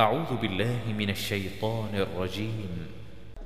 أعوذ 0.00 0.36
بالله 0.42 0.78
من 0.98 1.10
الشيطان 1.10 1.94
الرجيم 1.94 2.70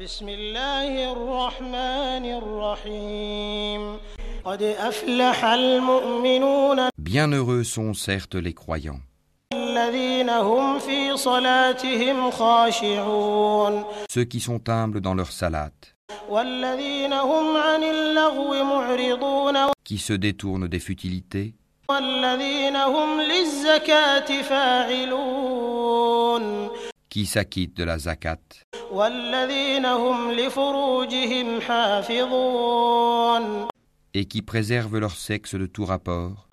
بسم 0.01 0.29
الله 0.29 1.13
الرحمن 1.13 2.25
الرحيم 2.39 3.97
قد 4.45 4.63
أفلح 4.63 5.45
المؤمنون 5.45 6.89
Bienheureux 6.99 7.65
sont 7.65 7.95
certes 7.95 8.35
les 8.35 8.53
croyants, 8.53 9.01
الذين 9.55 10.31
هم 10.31 10.79
في 10.79 11.17
صلاتهم 11.17 12.31
خاشعون 12.31 13.85
ceux 14.11 14.25
qui 14.25 14.41
sont 14.41 14.69
humbles 14.69 15.01
dans 15.01 15.15
leur 15.15 15.33
salate, 15.33 15.95
والذين 16.29 17.13
هم 17.13 17.57
عن 17.57 17.83
اللغو 17.83 18.65
معرضون 18.65 19.71
qui 19.89 19.97
se 19.99 20.13
détournent 20.13 20.69
des 20.69 20.81
futilités, 20.81 21.55
qui 27.13 27.27
s'acquittent 27.27 27.77
de 27.77 27.85
la 27.85 27.99
zakat. 27.99 28.39
Et 34.15 34.25
qui 34.25 34.43
préservent 34.43 34.99
leur 34.99 35.17
sexe 35.17 35.55
de 35.55 35.67
tout 35.67 35.85
rapport. 35.85 36.49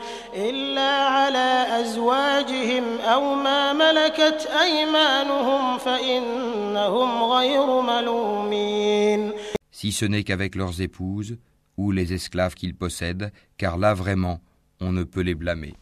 Si 9.72 9.92
ce 9.92 10.06
n'est 10.06 10.24
qu'avec 10.24 10.56
leurs 10.56 10.82
épouses 10.82 11.38
ou 11.78 11.92
les 11.92 12.14
esclaves 12.14 12.56
qu'ils 12.56 12.76
possèdent, 12.76 13.32
car 13.58 13.78
là 13.78 13.94
vraiment, 13.94 14.42
on 14.82 14.92
ne 14.92 15.04
peut 15.04 15.22
les 15.22 15.36
blâmer. 15.36 15.74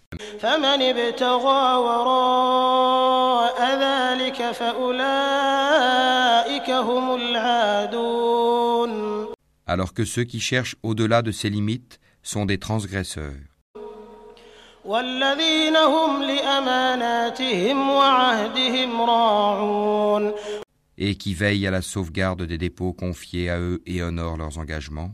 Alors 9.68 9.94
que 9.94 10.06
ceux 10.06 10.24
qui 10.24 10.40
cherchent 10.40 10.76
au-delà 10.84 11.22
de 11.22 11.32
ces 11.32 11.50
limites 11.50 12.00
sont 12.24 12.46
des 12.46 12.58
transgresseurs. 12.58 13.34
Et 21.00 21.16
qui 21.16 21.34
veillent 21.34 21.68
à 21.68 21.72
la 21.72 21.82
sauvegarde 21.82 22.44
des 22.44 22.58
dépôts 22.58 22.94
confiés 22.94 23.50
à 23.50 23.60
eux 23.60 23.82
et 23.86 24.02
honorent 24.02 24.38
leurs 24.38 24.58
engagements. 24.58 25.14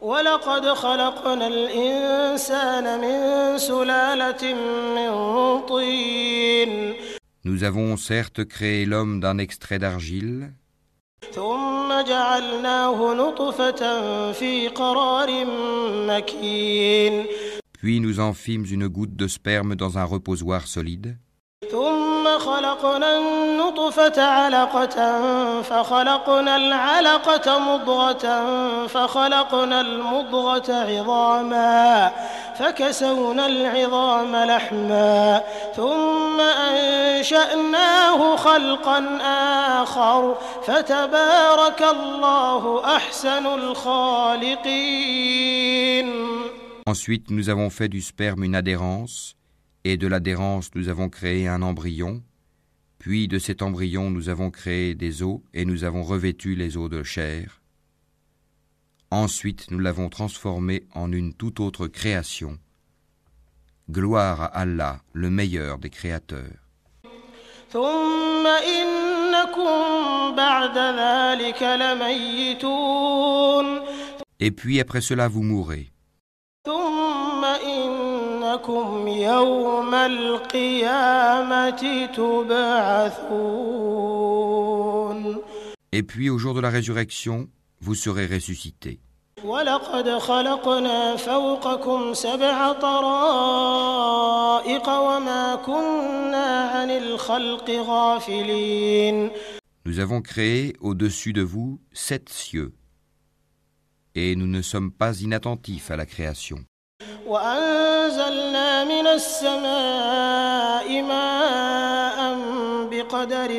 ولقد 0.00 0.66
خلقنا 0.66 1.46
الإنسان 1.46 3.00
من 3.00 3.58
سلالة 3.58 4.54
من 4.94 5.10
طين 5.66 6.94
Nous 7.44 7.64
avons 7.64 7.96
certes 7.96 8.44
créé 8.44 8.84
l'homme 8.84 9.20
d'un 9.20 9.38
extrait 9.38 9.78
d'argile, 9.78 10.52
ثم 11.34 12.02
جعلناه 12.08 13.14
نطفة 13.14 14.32
في 14.32 14.68
قرار 14.68 15.44
مكين 16.06 17.26
puis 17.82 17.98
nous 17.98 18.20
en 18.20 18.32
fîmes 18.32 18.64
une 18.70 18.86
goutte 18.86 19.16
de 19.16 19.26
sperme 19.26 19.74
dans 19.74 19.98
un 19.98 20.04
reposoir 20.04 20.68
solide, 20.68 21.08
ثم 21.08 21.25
خلقنا 22.39 23.17
النطفة 23.17 24.23
علقة 24.23 25.21
فخلقنا 25.61 26.55
العلقة 26.55 27.59
مضغة 27.59 28.25
فخلقنا 28.87 29.81
المضغة 29.81 30.73
عظاما 30.73 32.11
فكسونا 32.59 33.45
العظام 33.45 34.35
لحما 34.35 35.41
ثم 35.75 36.39
أنشأناه 36.41 38.35
خلقا 38.35 39.19
آخر 39.81 40.35
فتبارك 40.67 41.83
الله 41.83 42.85
أحسن 42.95 43.45
الخالقين. 43.45 44.87
Ensuite, 46.87 47.31
nous 47.31 47.49
avons 47.49 47.69
fait 47.69 47.89
du 47.89 48.01
sperme 48.01 48.43
une 48.43 48.55
adhérence, 48.55 49.36
Et 49.89 49.95
de 49.95 50.05
l'adhérence, 50.05 50.75
nous 50.75 50.89
avons 50.89 51.07
créé 51.07 51.47
un 51.47 51.61
embryon, 51.61 52.21
puis 52.99 53.29
de 53.29 53.39
cet 53.39 53.61
embryon, 53.61 54.11
nous 54.11 54.27
avons 54.27 54.51
créé 54.51 54.95
des 54.95 55.23
os 55.23 55.39
et 55.53 55.63
nous 55.63 55.85
avons 55.85 56.03
revêtu 56.03 56.55
les 56.55 56.75
os 56.75 56.89
de 56.89 57.03
chair. 57.03 57.61
Ensuite, 59.11 59.71
nous 59.71 59.79
l'avons 59.79 60.09
transformé 60.09 60.83
en 60.93 61.13
une 61.13 61.33
toute 61.33 61.61
autre 61.61 61.87
création. 61.87 62.57
Gloire 63.89 64.41
à 64.41 64.47
Allah, 64.47 64.99
le 65.13 65.29
meilleur 65.29 65.77
des 65.77 65.89
créateurs. 65.89 66.67
Et 74.41 74.51
puis 74.51 74.81
après 74.81 74.99
cela, 74.99 75.29
vous 75.29 75.43
mourrez. 75.43 75.93
ثم 78.56 78.56
إنكم 78.56 79.08
يوم 79.08 79.94
القيامة 79.94 81.70
تبعثون 82.06 83.42
Et 85.94 86.02
puis 86.02 86.30
au 86.30 86.38
jour 86.38 86.54
de 86.54 86.60
la 86.60 86.70
résurrection, 86.70 87.48
vous 87.80 87.94
serez 87.94 88.26
ressuscités. 88.26 89.00
ولقد 89.44 90.18
خلقنا 90.18 91.16
فوقكم 91.16 92.14
سبع 92.14 92.72
طرائق 92.72 94.08
وما 94.88 95.54
كنا 95.66 96.70
عن 96.70 96.90
الخلق 96.90 97.70
غافلين 97.70 99.30
Nous 99.84 99.98
avons 99.98 100.22
créé 100.22 100.76
au-dessus 100.80 101.32
de 101.32 101.42
vous 101.42 101.80
sept 101.92 102.28
cieux, 102.28 102.72
et 104.14 104.36
nous 104.36 104.46
ne 104.46 104.62
sommes 104.62 104.92
pas 104.92 105.20
inattentifs 105.20 105.90
à 105.90 105.96
la 105.96 106.06
création. 106.06 106.64
وأنزلنا 107.26 108.84
من 108.84 109.06
السماء 109.06 111.02
ماء 111.02 112.18
بقدر 112.90 113.50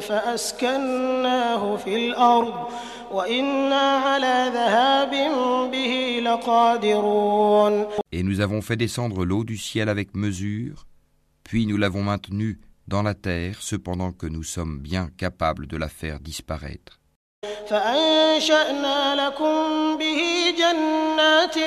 فأسكناه 0.00 1.76
في 1.76 1.96
الأرض 1.96 2.68
وإنا 3.12 3.86
على 4.06 4.50
ذهاب 4.54 5.10
به 5.70 6.20
لقادرون 6.22 7.86
Et 8.12 8.22
nous 8.22 8.40
avons 8.40 8.62
fait 8.62 8.76
descendre 8.76 9.24
l'eau 9.24 9.44
du 9.44 9.56
ciel 9.56 9.88
avec 9.88 10.14
mesure, 10.14 10.86
puis 11.44 11.66
nous 11.66 11.76
l'avons 11.76 12.02
maintenue 12.02 12.58
dans 12.88 13.02
la 13.02 13.14
terre, 13.14 13.58
cependant 13.60 14.12
que 14.12 14.26
nous 14.26 14.42
sommes 14.42 14.78
bien 14.78 15.10
capables 15.16 15.66
de 15.66 15.76
la 15.76 15.88
faire 15.88 16.18
disparaître. 16.20 17.00
فأنشأنا 17.70 19.26
لكم 19.26 19.98
به 19.98 20.20
جنات 20.58 21.58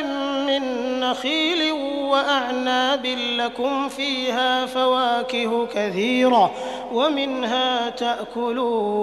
من 0.48 0.64
نخيل 1.00 1.72
وأعناب 2.12 3.06
لكم 3.38 3.90
فيها 3.90 4.66
فواكه 4.66 5.68
كثيرة 5.68 6.52
ومنها 6.94 7.90
تأكلون 7.90 8.94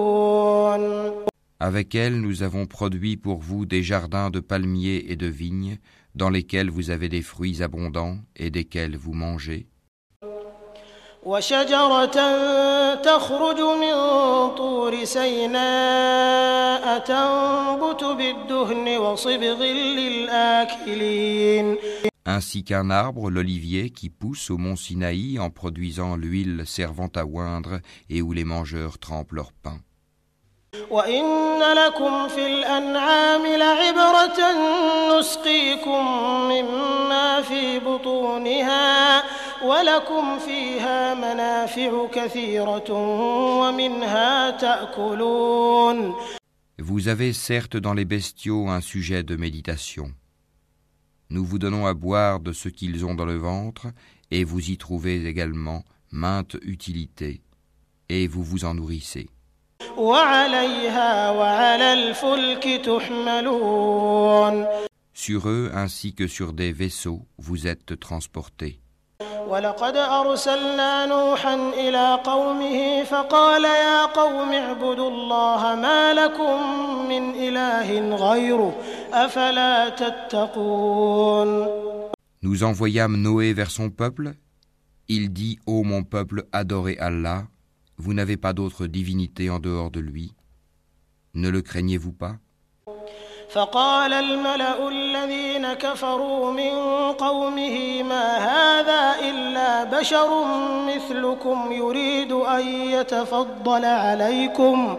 Avec 1.63 1.95
elle, 1.95 2.21
nous 2.21 2.43
avons 2.43 2.67
produit 2.67 3.17
pour 3.19 3.41
vous 3.41 3.67
des 3.67 3.83
jardins 3.83 4.31
de 4.31 4.41
palmiers 4.41 5.05
et 5.09 5.17
de 5.17 5.27
vignes, 5.27 5.79
dans 6.15 6.31
lesquels 6.31 6.71
vous 6.71 6.91
avez 6.91 7.09
des 7.11 7.21
fruits 7.23 7.63
abondants 7.63 8.17
et 8.37 8.51
desquels 8.51 8.97
vous 8.97 9.13
mangez, 9.13 9.67
وشجرة 11.25 12.17
تخرج 12.95 13.61
من 13.61 13.95
طور 14.55 15.05
سيناء 15.05 16.99
تنبت 16.99 18.05
بالدهن 18.05 18.99
وصبغ 18.99 19.63
للآكلين 19.99 21.77
ainsi 22.27 22.63
qu'un 22.65 22.91
arbre, 22.91 23.31
l'olivier, 23.31 23.91
qui 23.91 24.09
pousse 24.09 24.51
au 24.51 24.59
mont 24.59 24.77
Sinaï 24.77 25.39
en 25.39 25.51
produisant 25.51 26.17
l'huile 26.17 26.63
servant 26.65 27.11
à 27.17 27.25
oindre 27.25 27.81
et 28.09 28.23
où 28.23 28.33
les 28.33 28.45
mangeurs 28.45 28.99
trempent 28.99 29.33
leur 29.33 29.53
pain. 29.53 29.81
وإن 30.91 31.25
لكم 31.63 32.29
في 32.29 32.47
الأنعام 32.47 33.47
لعبرة 33.47 34.39
نسقيكم 35.19 36.05
مما 36.51 37.43
في 37.43 37.79
بطونها 37.79 39.23
ولكم 39.65 40.39
فيها 40.39 41.15
منافع 41.15 42.07
كثيرة 42.15 42.93
ومنها 43.61 44.51
تأكلون 44.51 46.15
Vous 46.79 47.09
avez 47.09 47.35
certes 47.35 47.77
dans 47.77 47.93
les 47.93 48.07
bestiaux 48.07 48.69
un 48.69 48.81
sujet 48.81 49.23
de 49.23 49.37
méditation. 49.37 50.13
Nous 51.29 51.45
vous 51.45 51.59
donnons 51.59 51.87
à 51.87 51.93
boire 51.93 52.41
de 52.41 52.53
ce 52.53 52.71
qu'ils 52.71 53.05
ont 53.05 53.15
dans 53.15 53.27
le 53.27 53.37
ventre, 53.37 53.89
et 54.31 54.45
vous 54.45 54.71
y 54.71 54.79
trouvez 54.79 55.27
également 55.27 55.85
mainte 56.11 56.57
utilité, 56.63 57.43
et 58.09 58.27
vous 58.27 58.43
vous 58.43 58.65
en 58.65 58.75
nourrissez. 58.75 59.29
وعليها 59.97 61.31
وعلى 61.31 61.93
الفلك 61.93 62.85
تحملون 62.85 64.67
Sur 65.13 65.49
eux 65.49 65.71
ainsi 65.75 66.15
que 66.15 66.27
sur 66.27 66.53
des 66.55 66.73
vaisseaux, 66.73 67.27
vous 67.37 67.67
êtes 67.67 68.01
transportés. 68.01 68.81
ولقد 69.49 69.97
أرسلنا 69.97 71.07
نوحا 71.07 71.55
إلى 71.55 72.21
قومه 72.25 73.05
فقال 73.05 73.65
يا 73.65 74.07
قوم 74.07 74.53
اعبدوا 74.53 75.11
الله 75.11 75.75
ما 75.75 76.13
لكم 76.15 76.59
من 77.09 77.35
إله 77.35 78.17
غيره 78.17 78.73
أفلا 79.13 79.89
تتقون 79.89 81.51
Nous 82.43 82.65
envoyâmes 82.65 83.17
Noé 83.17 83.53
vers 83.53 83.71
son 83.71 83.91
peuple. 83.91 84.33
Il 85.09 85.31
dit 85.31 85.59
Ô 85.67 85.83
mon 85.83 86.03
peuple, 86.05 86.47
adorez 86.53 86.97
Allah, 86.99 87.45
vous 87.99 88.15
n'avez 88.15 88.39
pas 88.39 88.55
d'autre 88.55 88.87
divinité 88.87 89.51
en 89.51 89.59
dehors 89.59 89.91
de 89.91 90.01
lui. 90.01 90.33
Ne 91.35 91.51
le 91.51 91.61
craignez-vous 91.61 92.13
pas 92.13 92.37
فقال 93.56 94.14
الملأ 94.14 94.88
الذين 94.90 95.74
كفروا 95.74 96.52
من 96.52 96.72
قومه 97.12 98.04
ما 98.04 98.38
هذا 98.38 99.16
إلا 99.30 99.84
بشر 99.84 100.46
مثلكم 100.88 101.72
يريد 101.72 102.32
أن 102.32 102.68
يتفضل 102.68 103.86
عليكم 103.86 104.98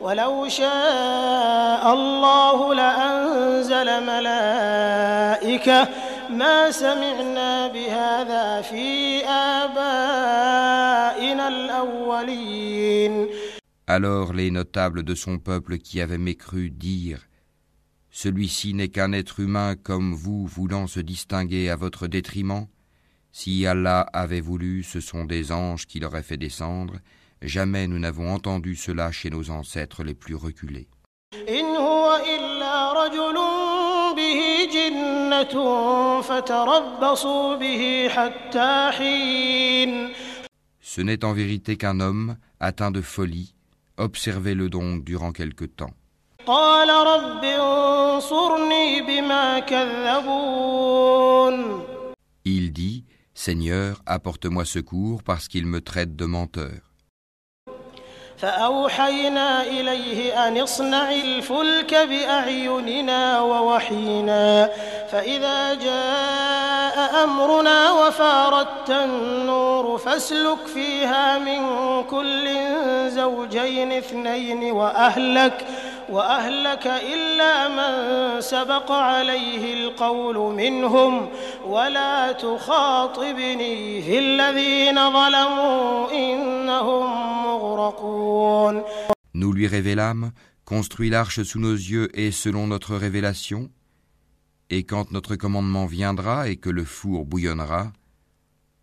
ولو 0.00 0.48
شاء 0.48 1.92
الله 1.94 2.74
لأنزل 2.74 4.06
ملائكة 4.06 5.88
ما 6.30 6.70
سمعنا 6.70 7.66
بهذا 7.68 8.60
في 8.60 9.24
آبائنا 9.64 11.48
الأولين. 11.48 13.28
Alors 13.86 14.32
les 14.34 14.50
notables 14.50 15.02
de 15.02 15.14
son 15.14 15.38
peuple 15.38 15.78
qui 15.78 16.00
avaient 16.02 16.18
mécru 16.18 16.70
dirent 16.70 17.24
Celui-ci 18.16 18.74
n'est 18.74 18.90
qu'un 18.90 19.10
être 19.10 19.40
humain 19.40 19.74
comme 19.74 20.14
vous 20.14 20.46
voulant 20.46 20.86
se 20.86 21.00
distinguer 21.00 21.68
à 21.68 21.74
votre 21.74 22.06
détriment. 22.06 22.68
Si 23.32 23.66
Allah 23.66 24.06
avait 24.12 24.40
voulu, 24.40 24.84
ce 24.84 25.00
sont 25.00 25.24
des 25.24 25.50
anges 25.50 25.86
qui 25.86 25.98
l'auraient 25.98 26.22
fait 26.22 26.36
descendre. 26.36 27.00
Jamais 27.42 27.88
nous 27.88 27.98
n'avons 27.98 28.32
entendu 28.32 28.76
cela 28.76 29.10
chez 29.10 29.30
nos 29.30 29.50
ancêtres 29.50 30.04
les 30.04 30.14
plus 30.14 30.36
reculés. 30.36 30.86
Ce 40.80 41.00
n'est 41.00 41.24
en 41.24 41.32
vérité 41.32 41.76
qu'un 41.76 41.98
homme 41.98 42.36
atteint 42.60 42.92
de 42.92 43.00
folie. 43.00 43.56
Observez-le 43.96 44.70
donc 44.70 45.02
durant 45.02 45.32
quelque 45.32 45.64
temps. 45.64 45.94
قال 46.46 46.90
رب 46.90 47.44
انصرني 47.44 49.02
بما 49.02 49.58
كذبون. 49.58 51.54
Il 52.44 52.72
dit 52.72 53.04
Seigneur, 53.34 54.02
apporte-moi 54.06 54.64
secours 54.64 55.22
parce 55.22 55.48
qu'il 55.48 55.66
me 55.66 55.80
traite 55.80 56.16
de 56.16 56.26
menteur. 56.26 56.80
فأوحينا 58.36 59.62
إليه 59.62 60.48
أن 60.48 60.58
اصنع 60.58 61.12
الفلك 61.12 61.94
بأعيننا 61.94 63.40
ووحينا. 63.40 64.70
فإذا 65.12 65.74
جاء 65.74 67.24
أمرنا 67.24 67.92
وفاردت 67.92 68.90
النور 68.90 69.98
فاسلك 69.98 70.66
فيها 70.66 71.38
من 71.38 71.60
كل 72.04 72.48
زوجين 73.10 73.92
اثنين 73.92 74.72
وأهلك. 74.72 75.66
وأهلك 76.09 76.87
إلا 76.87 77.67
من 77.67 78.41
سبق 78.41 78.91
عليه 78.91 79.73
القول 79.73 80.55
منهم 80.55 81.29
ولا 81.65 82.31
تخاطبني 82.31 84.01
في 84.01 84.19
الذين 84.19 84.95
ظلموا 84.95 86.11
إنهم 86.11 87.43
مغرقون 87.43 88.83
Nous 89.35 89.53
lui 89.53 89.67
révélâmes 89.67 90.31
Construis 90.69 91.09
l'arche 91.09 91.41
sous 91.41 91.59
nos 91.59 91.73
yeux 91.73 92.09
et 92.13 92.29
selon 92.29 92.67
notre 92.67 92.95
révélation. 92.95 93.71
Et 94.69 94.83
quand 94.83 95.09
notre 95.09 95.35
commandement 95.35 95.87
viendra 95.87 96.47
et 96.47 96.57
que 96.57 96.69
le 96.69 96.83
four 96.83 97.25
bouillonnera, 97.25 97.91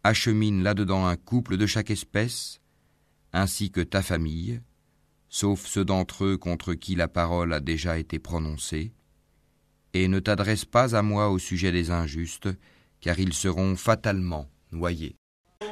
achemine 0.03 0.65
là-dedans 0.65 1.07
un 1.07 1.15
couple 1.15 1.57
de 1.57 1.65
chaque 1.65 1.93
espèce, 1.93 2.61
ainsi 3.33 3.71
que 3.71 3.81
ta 3.81 4.03
famille, 4.03 4.61
sauf 5.31 5.67
ceux 5.67 5.85
d'entre 5.85 6.25
eux 6.25 6.37
contre 6.37 6.75
qui 6.75 6.95
la 6.95 7.09
parole 7.09 7.53
a 7.53 7.61
déjà 7.61 7.99
été 7.99 8.19
prononcée, 8.19 8.93
et 9.95 10.09
ne 10.09 10.19
t'adresse 10.19 10.65
pas 10.65 10.95
à 10.95 11.03
moi 11.03 11.31
au 11.31 11.39
sujet 11.39 11.73
des 11.73 11.91
injustes, 11.91 12.49
car 13.01 13.19
ils 13.19 13.35
seront 13.35 13.77
fatalement 13.77 14.47
noyés. 14.73 15.17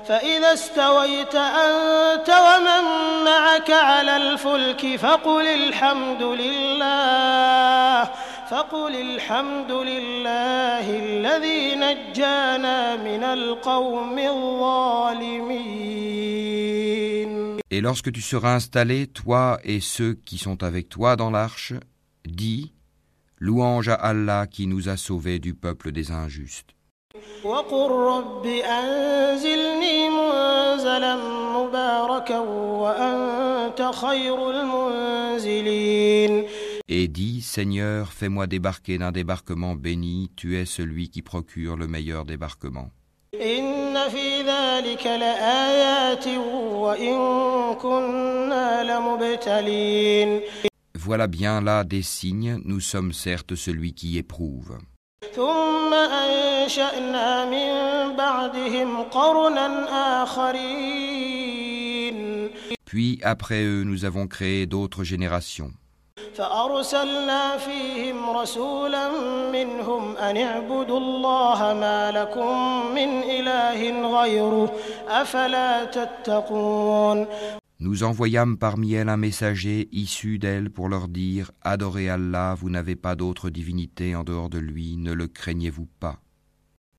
فإذا 0.09 0.53
استويت 0.53 1.35
أنت 1.35 2.29
ومن 2.29 2.85
معك 3.25 3.71
على 3.71 4.17
الفلك 4.17 4.97
فقل 4.97 5.47
الحمد 5.47 6.23
لله 6.23 8.05
فقل 8.51 8.95
الحمد 9.01 9.73
لله 9.73 10.91
الذي 10.91 11.77
نجانا 11.77 12.97
من 12.97 13.25
القوم 13.25 14.19
الظالمين 14.19 15.65
Et 17.72 17.82
lorsque 17.82 18.12
tu 18.12 18.22
seras 18.22 18.56
installé, 18.56 19.06
toi 19.08 19.60
et 19.64 19.80
ceux 19.80 20.14
qui 20.14 20.38
sont 20.38 20.64
avec 20.64 20.90
toi 20.90 21.16
dans 21.16 21.30
l'arche, 21.30 21.74
dis 22.26 22.74
Louange 23.38 23.88
à 23.88 23.94
Allah 23.94 24.48
qui 24.48 24.68
nous 24.68 24.90
a 24.90 24.98
sauvés 24.98 25.40
du 25.40 25.54
peuple 25.54 25.92
des 25.92 26.12
injustes. 26.12 26.76
Et 36.88 37.08
dis, 37.08 37.42
Seigneur, 37.42 38.12
fais-moi 38.12 38.48
débarquer 38.48 38.98
d'un 38.98 39.12
débarquement 39.12 39.76
béni, 39.76 40.32
tu 40.36 40.58
es 40.58 40.66
celui 40.66 41.10
qui 41.10 41.22
procure 41.22 41.78
le 41.78 41.88
meilleur 41.88 42.26
débarquement. 42.26 42.90
إن 43.89 44.09
في 44.09 44.43
ذلك 44.43 45.07
لآيات 45.07 46.27
وإن 46.85 47.17
كنا 47.75 48.83
لمبتلين 48.83 50.41
Voilà 51.07 51.27
bien 51.27 51.61
là 51.61 51.85
des 51.85 52.01
signes, 52.03 52.59
nous 52.65 52.81
sommes 52.81 53.13
certes 53.13 53.55
celui 53.57 53.93
qui 53.95 54.17
éprouve. 54.19 54.79
ثم 55.37 55.95
أنشأنا 55.95 57.45
من 57.45 57.73
بعدهم 58.17 59.03
قرنا 59.03 60.23
آخرين 60.23 61.55
Puis 62.87 63.19
après 63.23 63.63
eux, 63.65 63.83
nous 63.85 64.05
avons 64.05 64.27
créé 64.29 64.67
d'autres 64.67 65.05
générations. 65.05 65.73
فأرسلنا 66.39 67.57
فيهم 67.57 68.31
رسولا 68.31 69.09
منهم 69.53 70.17
أن 70.17 70.37
اعبدوا 70.37 70.99
الله 70.99 71.75
ما 71.75 72.11
لكم 72.11 72.57
من 72.95 73.23
إله 73.23 74.11
غيره 74.21 74.73
أفلا 75.09 75.85
تتقون 75.85 77.27
Nous 77.81 78.05
envoyâmes 78.05 78.57
parmi 78.57 78.95
elles 78.95 79.09
un 79.09 79.17
messager 79.17 79.89
issu 79.93 80.39
d'elles 80.39 80.71
pour 80.71 80.89
leur 80.89 81.09
dire 81.09 81.51
Adorez 81.63 82.09
Allah, 82.09 82.55
vous 82.57 82.71
n'avez 82.71 82.95
pas 82.95 83.17
d'autre 83.17 83.51
divinité 83.51 84.15
en 84.15 84.23
dehors 84.23 84.49
de 84.49 84.59
lui, 84.59 84.97
ne 84.97 85.13
le 85.13 85.27
craignez-vous 85.27 85.89
pas. 85.99 86.17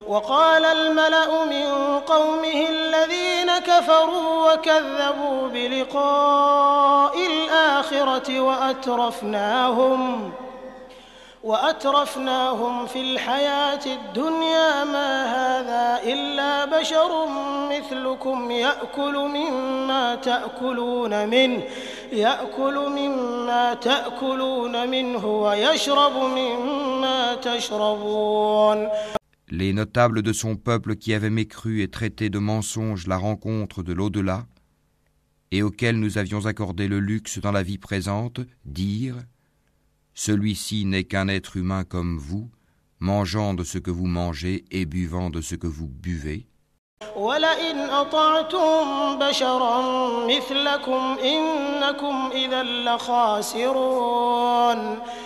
وقال 0.06 0.64
الملأ 0.64 1.44
من 1.44 1.98
قومه 2.00 2.68
الذين 2.68 3.58
كفروا 3.58 4.52
وكذبوا 4.52 5.48
بلقاء 5.48 7.14
الآخرة 7.90 8.40
وأترفناهم 8.40 10.30
وأترفناهم 11.44 12.86
في 12.86 13.00
الحياة 13.00 13.80
الدنيا 13.86 14.84
ما 14.84 15.10
هذا 15.36 16.12
إلا 16.12 16.64
بشر 16.64 17.10
مثلكم 17.70 18.50
يأكل 18.50 19.14
مما 19.18 20.14
تأكلون 20.14 21.28
منه 21.28 21.62
يأكل 22.12 22.76
مما 22.88 23.74
تأكلون 23.74 24.88
منه 24.88 25.26
ويشرب 25.26 26.16
مما 26.16 27.34
تشربون 27.34 28.88
les 29.48 29.72
notables 29.72 30.22
de 30.22 30.32
son 30.32 30.56
peuple 30.56 30.96
qui 30.96 31.14
avaient 31.14 31.30
mécru 31.30 31.82
et 31.82 31.88
traité 31.88 32.30
de 32.30 32.40
mensonge 32.40 33.06
la 33.06 33.16
rencontre 33.16 33.84
de 33.84 33.92
l'au-delà, 33.92 34.44
et 35.51 35.63
auquel 35.63 35.99
nous 35.99 36.17
avions 36.17 36.45
accordé 36.45 36.87
le 36.87 36.99
luxe 36.99 37.39
dans 37.39 37.51
la 37.51 37.63
vie 37.63 37.77
présente, 37.77 38.39
dire 38.65 39.17
Celui-ci 40.13 40.85
n'est 40.85 41.03
qu'un 41.03 41.27
être 41.27 41.57
humain 41.57 41.83
comme 41.83 42.17
vous, 42.17 42.49
mangeant 42.99 43.53
de 43.53 43.63
ce 43.63 43.77
que 43.77 43.91
vous 43.91 44.07
mangez 44.07 44.63
et 44.71 44.85
buvant 44.85 45.29
de 45.29 45.41
ce 45.41 45.55
que 45.55 45.67
vous 45.67 45.87
buvez. 45.87 46.47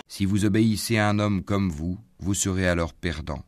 Si 0.07 0.25
vous 0.25 0.45
obéissez 0.45 0.97
à 0.97 1.09
un 1.09 1.19
homme 1.19 1.43
comme 1.43 1.69
vous, 1.69 1.97
vous 2.19 2.33
serez 2.33 2.67
alors 2.67 2.93
perdant. 2.93 3.43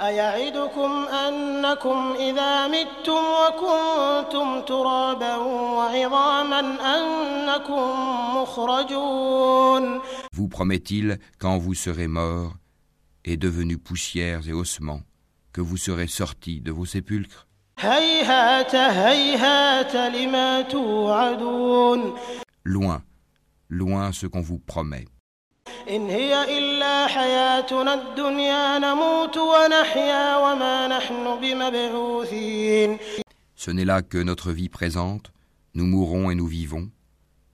أيعدكم 0.00 0.90
أنكم 1.08 2.14
إذا 2.18 2.66
متم 2.68 3.24
وكنتم 3.42 4.60
ترابا 4.60 5.36
وعظاما 5.36 6.60
أنكم 6.96 7.86
مخرجون 8.36 10.00
Vous 10.32 10.48
promet-il, 10.48 11.18
quand 11.38 11.58
vous 11.58 11.74
serez 11.74 12.06
morts 12.08 12.54
et 13.24 13.36
devenus 13.36 13.78
poussières 13.82 14.48
et 14.48 14.52
ossements, 14.52 15.02
que 15.52 15.60
vous 15.60 15.76
serez 15.76 16.06
sortis 16.06 16.60
de 16.60 16.70
vos 16.70 16.86
sépulcres 16.86 17.46
هيهات 17.80 18.74
هيهات 18.74 19.94
لما 19.96 20.62
توعدون 20.62 22.14
Loin, 22.64 23.02
loin 23.70 24.12
ce 24.12 24.26
qu'on 24.26 24.40
vous 24.42 24.58
promet. 24.58 25.06
إن 25.88 26.10
هي 26.10 26.58
إلا 26.58 27.06
حياتنا 27.06 27.94
الدنيا 27.94 28.78
نموت 28.78 29.36
ونحيا 29.36 30.36
وما 30.36 30.88
نحن 30.88 31.40
بمبعوثين 31.40 32.98
Ce 33.56 33.70
n'est 33.70 33.86
là 33.86 34.02
que 34.02 34.18
notre 34.18 34.52
vie 34.52 34.68
présente, 34.68 35.32
nous 35.74 35.86
mourrons 35.86 36.30
et 36.30 36.34
nous 36.34 36.46
vivons, 36.46 36.90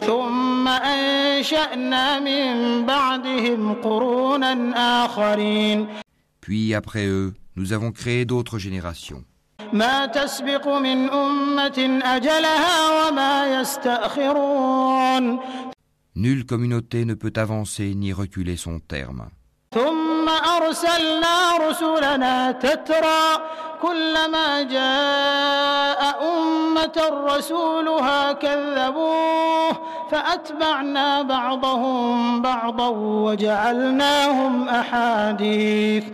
ثم 0.02 0.68
أنشأنا 0.68 2.20
من 2.20 2.86
بعدهم 2.86 3.74
قرونا 3.74 5.06
آخرين 5.06 5.88
Puis 6.42 6.74
après 6.74 7.06
eux, 7.06 7.34
nous 7.56 7.74
avons 7.74 7.92
créé 7.92 8.26
d'autres 8.26 8.58
générations. 8.60 9.24
ما 9.75 10.07
تسبق 10.07 10.69
من 10.69 11.11
أمة 11.11 12.01
أجلها 12.05 12.77
وما 13.09 13.61
يستأخرون 13.61 15.39
Nulle 16.17 16.45
communauté 16.47 17.05
ne 17.05 17.15
peut 17.15 17.33
avancer 17.37 17.93
ni 17.97 18.13
reculer 18.13 18.57
son 18.57 18.79
terme. 18.79 19.27
ثم 19.75 20.29
أرسلنا 20.29 21.57
رسلنا 21.69 22.53
تترى 22.53 23.43
كلما 23.83 24.63
جاء 24.63 26.01
أمة 26.33 26.99
رسولها 27.27 28.33
كذبوه 28.33 29.71
فأتبعنا 30.11 31.23
بعضهم 31.23 32.43
بعضا 32.43 32.89
وجعلناهم 32.89 34.69
أحاديث 34.69 36.05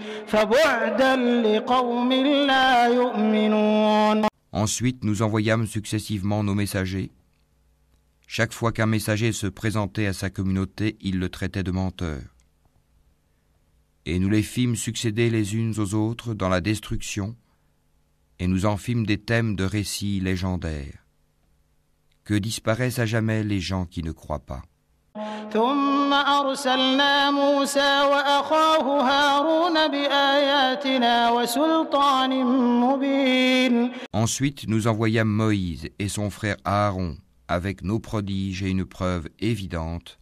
Ensuite, 4.52 5.02
nous 5.02 5.22
envoyâmes 5.22 5.66
successivement 5.66 6.44
nos 6.44 6.54
messagers. 6.54 7.10
Chaque 8.28 8.52
fois 8.52 8.70
qu'un 8.70 8.87
messager 8.87 9.32
se 9.32 9.49
présentait 9.49 10.06
à 10.06 10.12
sa 10.12 10.30
communauté, 10.30 10.96
il 11.00 11.18
le 11.18 11.28
traitait 11.30 11.64
de 11.64 11.72
menteur. 11.72 12.22
Et 14.06 14.20
nous 14.20 14.30
les 14.30 14.44
fîmes 14.44 14.76
succéder 14.76 15.30
les 15.30 15.56
unes 15.56 15.75
aux 15.78 15.94
autres 15.94 16.34
dans 16.34 16.49
la 16.49 16.60
destruction, 16.60 17.34
et 18.38 18.46
nous 18.46 18.66
en 18.66 18.76
fîmes 18.76 19.06
des 19.06 19.18
thèmes 19.18 19.56
de 19.56 19.64
récits 19.64 20.20
légendaires. 20.20 21.06
Que 22.22 22.34
disparaissent 22.34 23.00
à 23.00 23.06
jamais 23.06 23.42
les 23.42 23.60
gens 23.60 23.84
qui 23.84 24.04
ne 24.04 24.12
croient 24.12 24.46
pas. 24.46 24.62
ثم 25.53 26.13
أرسلنا 26.13 27.31
موسى 27.31 28.01
وأخاه 28.12 29.01
هارون 29.01 29.88
بآياتنا 29.88 31.29
وسلطان 31.31 32.43
مبين 32.79 33.91
Ensuite, 34.13 34.67
nous 34.67 34.88
envoyâmes 34.88 35.29
Moïse 35.29 35.89
et 36.00 36.09
son 36.09 36.29
frère 36.29 36.57
Aaron 36.65 37.15
avec 37.47 37.83
nos 37.83 38.00
prodiges 38.00 38.63
et 38.63 38.69
une 38.69 38.85
preuve 38.85 39.29
évidente 39.39 40.17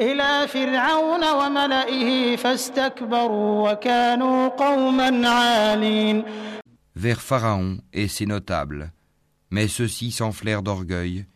إلى 0.00 0.48
فرعون 0.48 1.24
وملئه 1.24 2.36
فاستكبروا 2.36 3.72
وكانوا 3.72 4.48
قوما 4.48 5.28
عالين 5.28 6.24
vers 6.96 7.20
Pharaon 7.20 7.78
et 7.92 8.08
ses 8.08 8.26
notables. 8.26 8.90
Mais 9.50 9.68
ceux-ci 9.68 10.10
s'enflèrent 10.10 10.62
d'orgueil, 10.62 11.26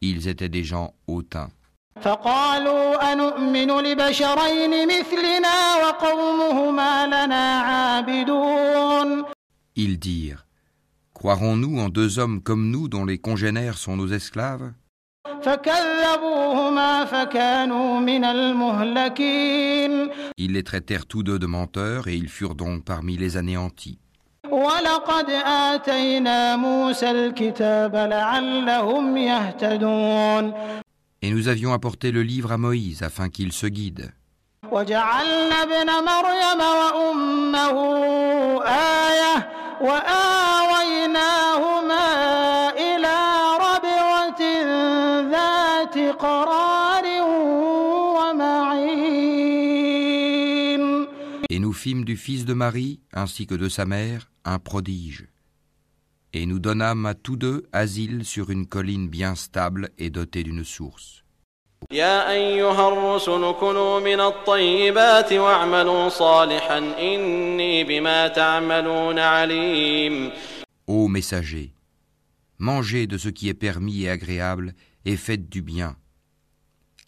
ils 0.00 0.28
étaient 0.28 0.48
des 0.48 0.64
gens 0.64 0.94
hautains. 1.08 1.50
فقالوا 2.00 3.12
أنؤمن 3.12 3.70
لبشرين 3.80 4.86
مثلنا 4.88 5.76
وقومهما 5.82 7.06
لنا 7.06 7.60
عابدون 7.60 9.24
Ils 9.76 9.98
dirent 9.98 10.44
Croirons-nous 11.14 11.80
en 11.80 11.88
deux 11.88 12.18
hommes 12.20 12.40
comme 12.42 12.70
nous 12.70 12.88
dont 12.88 13.04
les 13.04 13.18
congénères 13.18 13.78
sont 13.78 13.96
nos 13.96 14.08
esclaves 14.08 14.72
فكذبوهما 15.42 17.04
فكانوا 17.04 18.00
من 18.00 18.24
المهلكين 18.24 20.10
Ils 20.38 20.52
les 20.52 20.62
traitèrent 20.62 21.06
tous 21.06 21.22
deux 21.22 21.38
de 21.38 21.46
menteurs 21.46 22.08
et 22.08 22.14
ils 22.14 22.28
furent 22.28 22.54
donc 22.54 22.84
parmi 22.84 23.16
les 23.16 23.36
anéantis. 23.36 23.98
ولقد 24.50 25.30
آتينا 25.44 26.56
موسى 26.56 27.10
الكتاب 27.10 27.96
لعلهم 27.96 29.16
يهتدون 29.16 30.52
Et 31.22 31.30
nous 31.30 31.48
avions 31.48 31.72
apporté 31.72 32.12
le 32.12 32.22
livre 32.22 32.52
à 32.52 32.58
Moïse 32.58 33.02
afin 33.02 33.28
qu'il 33.28 33.52
se 33.52 33.66
guide. 33.66 34.12
وجعلنا 34.72 35.62
ابن 35.62 35.86
مريم 36.04 36.60
وأمه 36.60 37.76
آية 38.64 39.48
وآويناهما 40.88 42.06
إلى 42.70 43.16
ربوة 43.64 44.40
ذات 45.30 45.96
قرار 46.18 47.04
ومعين 49.68 51.08
Et 51.50 51.58
nous 51.60 51.72
fîmes 51.72 52.04
du 52.04 52.16
fils 52.16 52.44
de 52.44 52.52
Marie, 52.52 53.00
ainsi 53.14 53.46
que 53.46 53.54
de 53.54 53.68
sa 53.70 53.86
mère, 53.86 54.28
un 54.44 54.58
prodige. 54.58 55.28
et 56.33 56.45
nous 56.45 56.59
donnâmes 56.59 57.05
à 57.05 57.13
tous 57.13 57.37
deux 57.37 57.63
asile 57.71 58.25
sur 58.25 58.49
une 58.49 58.65
colline 58.65 59.07
bien 59.07 59.35
stable 59.35 59.91
et 59.97 60.09
dotée 60.09 60.43
d'une 60.43 60.63
source. 60.63 61.23
Ô 70.87 71.07
Messager, 71.07 71.73
mangez 72.57 73.05
de 73.05 73.17
ce 73.17 73.29
qui 73.29 73.49
est 73.49 73.53
permis 73.53 74.03
et 74.03 74.09
agréable 74.09 74.73
et 75.05 75.17
faites 75.17 75.49
du 75.49 75.61
bien, 75.61 75.97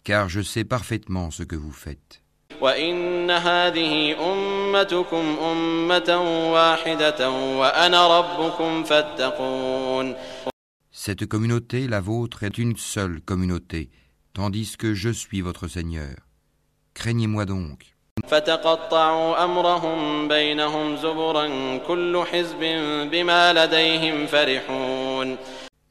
car 0.04 0.28
je 0.28 0.42
sais 0.42 0.64
parfaitement 0.64 1.30
ce 1.30 1.42
que 1.42 1.56
vous 1.56 1.72
faites. 1.72 2.22
وإن 2.61 3.31
هذه 3.31 4.15
أمتكم 4.33 5.25
أمة 5.41 6.09
واحدة 6.53 7.29
وأنا 7.31 8.19
ربكم 8.19 8.83
فاتقون 8.83 10.15
Cette 10.93 11.25
communauté, 11.25 11.87
la 11.87 11.99
vôtre, 11.99 12.43
est 12.43 12.57
une 12.59 12.77
seule 12.77 13.21
communauté, 13.21 13.89
tandis 14.33 14.77
que 14.77 14.93
je 14.93 15.09
suis 15.09 15.41
votre 15.41 15.67
Seigneur. 15.67 16.15
Craignez-moi 16.93 17.45
donc. 17.45 17.91
فتقطعوا 18.27 19.43
أمرهم 19.43 20.27
بينهم 20.27 20.95
زبرا 20.95 21.77
كل 21.77 22.23
حزب 22.31 22.59
بما 23.11 23.53
لديهم 23.53 24.25
فرحون 24.27 25.37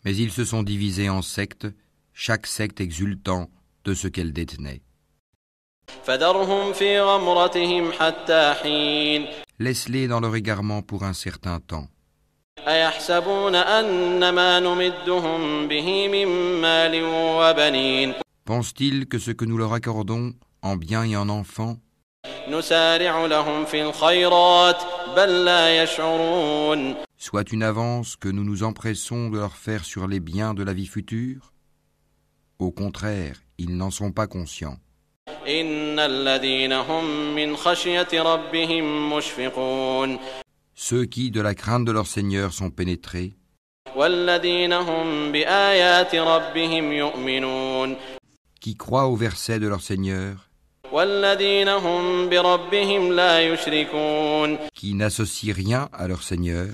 Mais 0.05 0.17
ils 0.17 0.31
se 0.31 0.45
sont 0.45 0.63
divisés 0.63 1.11
en 1.11 1.23
sectes, 1.23 1.67
chaque 2.15 2.47
secte 2.47 2.81
exultant 2.81 3.51
de 3.85 3.95
ce 3.95 4.09
qu'elle 4.09 4.33
détenait. 4.33 4.83
Laisse-les 9.60 10.08
dans 10.08 10.20
leur 10.20 10.36
égarement 10.36 10.82
pour 10.82 11.04
un 11.04 11.14
certain 11.14 11.60
temps. 11.60 11.88
Pensent-ils 18.46 19.08
que 19.08 19.20
ce 19.20 19.32
que 19.32 19.46
nous 19.46 19.58
leur 19.58 19.74
accordons 19.74 20.34
en 20.62 20.76
biens 20.76 21.04
et 21.04 21.16
en 21.16 21.30
enfants, 21.30 21.78
soit 27.18 27.52
une 27.52 27.64
avance 27.64 28.16
que 28.16 28.30
nous 28.30 28.44
nous 28.44 28.64
empressons 28.64 29.30
de 29.30 29.38
leur 29.38 29.56
faire 29.56 29.86
sur 29.86 30.08
les 30.08 30.20
biens 30.20 30.54
de 30.54 30.64
la 30.64 30.74
vie 30.74 30.88
future? 30.88 31.54
Au 32.60 32.72
contraire, 32.72 33.38
ils 33.58 33.76
n'en 33.78 33.92
sont 33.92 34.12
pas 34.12 34.28
conscients. 34.28 34.78
Ceux 40.76 41.06
qui, 41.06 41.32
de 41.32 41.42
la 41.42 41.56
crainte 41.56 41.86
de 41.86 41.92
leur 41.92 42.08
Seigneur, 42.08 42.54
sont 42.54 42.70
pénétrés. 42.70 43.34
Qui 48.62 48.76
croient 48.76 49.08
au 49.08 49.16
verset 49.16 49.60
de 49.60 49.68
leur 49.68 49.82
Seigneur. 49.82 50.50
Qui 54.74 54.94
n'associent 54.94 55.54
rien 55.54 55.90
à 55.94 56.08
leur 56.08 56.22
Seigneur 56.24 56.68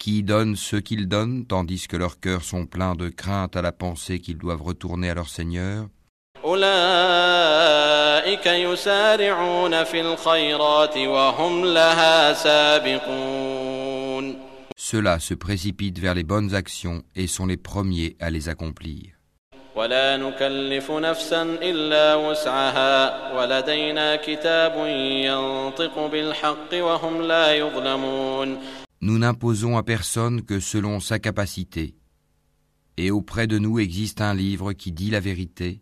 qui 0.00 0.22
donnent 0.22 0.56
ce 0.56 0.76
qu'ils 0.76 1.06
donnent, 1.06 1.44
tandis 1.46 1.86
que 1.86 1.96
leurs 1.96 2.18
cœurs 2.18 2.42
sont 2.42 2.66
pleins 2.66 2.96
de 2.96 3.10
crainte 3.10 3.54
à 3.54 3.62
la 3.62 3.70
pensée 3.70 4.18
qu'ils 4.18 4.38
doivent 4.38 4.62
retourner 4.62 5.10
à 5.10 5.14
leur 5.14 5.28
Seigneur? 5.28 5.86
Ceux-là 14.76 15.18
se 15.18 15.34
précipitent 15.34 15.98
vers 15.98 16.14
les 16.14 16.24
bonnes 16.24 16.54
actions 16.54 17.02
et 17.14 17.26
sont 17.26 17.46
les 17.46 17.58
premiers 17.58 18.16
à 18.18 18.30
les 18.30 18.48
accomplir. 18.48 19.19
ولا 19.76 20.16
نكلف 20.16 20.90
نفسا 20.90 21.42
إلا 21.42 22.14
وسعها 22.14 23.32
ولدينا 23.36 24.16
كتاب 24.16 24.86
ينطق 25.26 26.06
بالحق 26.06 26.72
وهم 26.74 27.22
لا 27.22 27.54
يظلمون 27.54 28.58
Nous 29.02 29.18
n'imposons 29.18 29.78
à 29.78 29.82
personne 29.82 30.42
que 30.42 30.60
selon 30.60 31.00
sa 31.00 31.18
capacité. 31.18 31.94
Et 32.98 33.10
auprès 33.10 33.46
de 33.46 33.58
nous 33.58 33.78
existe 33.78 34.20
un 34.20 34.34
livre 34.34 34.74
qui 34.74 34.92
dit 34.92 35.10
la 35.10 35.20
vérité, 35.20 35.80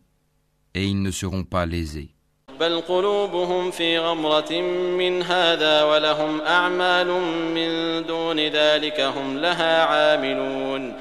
et 0.75 0.85
ils 0.85 1.03
ne 1.03 1.11
seront 1.11 1.43
pas 1.43 1.67
lésés. 1.67 2.15
بل 2.61 2.81
قلوبهم 2.81 3.71
في 3.71 3.99
غمرة 3.99 4.61
من 4.99 5.23
هذا 5.23 5.83
ولهم 5.85 6.41
أعمال 6.41 7.07
من 7.55 7.71
دون 8.07 8.41
ذلك 8.41 9.01
هم 9.01 9.39
لها 9.39 9.85
عاملون 9.85 10.95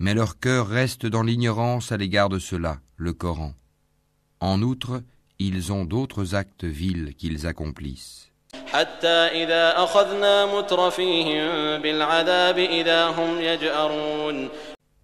mais 0.00 0.14
leur 0.14 0.40
cœur 0.40 0.66
reste 0.66 1.04
dans 1.04 1.22
l'ignorance 1.22 1.92
à 1.92 1.98
l'égard 1.98 2.30
de 2.30 2.38
cela, 2.38 2.78
le 2.96 3.12
Coran. 3.12 3.52
En 4.40 4.62
outre, 4.62 5.02
ils 5.38 5.72
ont 5.72 5.84
d'autres 5.84 6.34
actes 6.34 6.64
vils 6.64 7.14
qu'ils 7.14 7.46
accomplissent. 7.46 8.32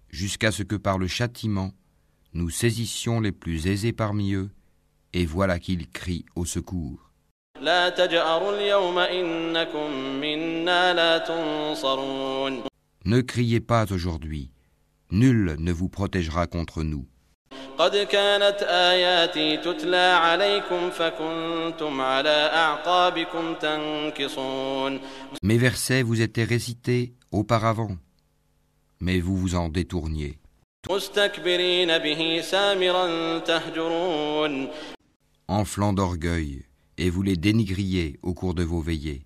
Jusqu'à 0.09 0.51
ce 0.51 0.63
que 0.63 0.75
par 0.75 0.97
le 0.97 1.07
châtiment, 1.07 1.71
nous 2.33 2.49
saisissions 2.49 3.19
les 3.19 3.31
plus 3.31 3.67
aisés 3.67 3.93
parmi 3.93 4.33
eux, 4.33 4.49
et 5.13 5.27
voilà 5.27 5.59
qu'ils 5.59 5.87
crient 5.87 6.25
au 6.35 6.45
secours. 6.45 7.11
Ne 13.05 13.21
criez 13.21 13.59
pas 13.59 13.91
aujourd'hui, 13.91 14.49
nul 15.10 15.56
ne 15.58 15.72
vous 15.72 15.88
protégera 15.88 16.46
contre 16.46 16.82
nous. 16.82 17.06
قد 17.78 17.96
كانت 17.96 18.62
آياتي 18.62 19.56
تتلى 19.56 19.96
عليكم 19.96 20.90
فكنتم 20.90 22.00
على 22.00 22.50
أعقابكم 22.54 23.54
تنكصون 23.54 25.00
Mes 25.42 25.58
versets 25.58 26.02
vous 26.02 26.20
étaient 26.20 26.44
récités 26.44 27.14
auparavant, 27.32 27.96
mais 29.00 29.20
vous 29.20 29.36
vous 29.36 29.54
en 29.54 29.68
détourniez, 29.68 30.38
مستكبرين 30.90 31.98
به 31.98 32.40
سامرا 32.40 33.38
تهجرون 33.38 34.68
enflant 35.48 35.92
d'orgueil, 35.92 36.64
et 36.98 37.10
vous 37.10 37.22
les 37.22 37.36
dénigriez 37.36 38.18
au 38.22 38.34
cours 38.34 38.54
de 38.54 38.64
vos 38.64 38.80
veillées. 38.80 39.22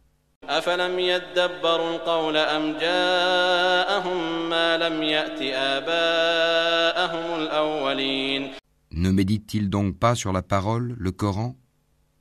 أفلم 0.51 0.99
يدبروا 0.99 1.97
القول 1.97 2.37
أم 2.37 2.79
جاءهم 2.79 4.49
ما 4.49 4.77
لم 4.79 5.03
يأت 5.03 5.43
آباءهم 5.43 7.41
الأولين 7.43 8.51
Ne 8.93 9.11
médite-t-il 9.11 9.69
donc 9.69 9.99
pas 9.99 10.15
sur 10.15 10.33
la 10.33 10.43
parole, 10.43 10.95
le 10.99 11.11
Coran 11.13 11.55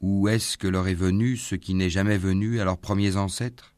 Ou 0.01 0.27
est-ce 0.27 0.57
que 0.57 0.67
leur 0.67 0.87
est 0.87 0.93
venu 0.93 1.37
ce 1.37 1.55
qui 1.55 1.73
n'est 1.73 1.89
jamais 1.89 2.17
venu 2.17 2.59
à 2.59 2.65
leurs 2.65 2.77
premiers 2.77 3.15
ancêtres 3.15 3.71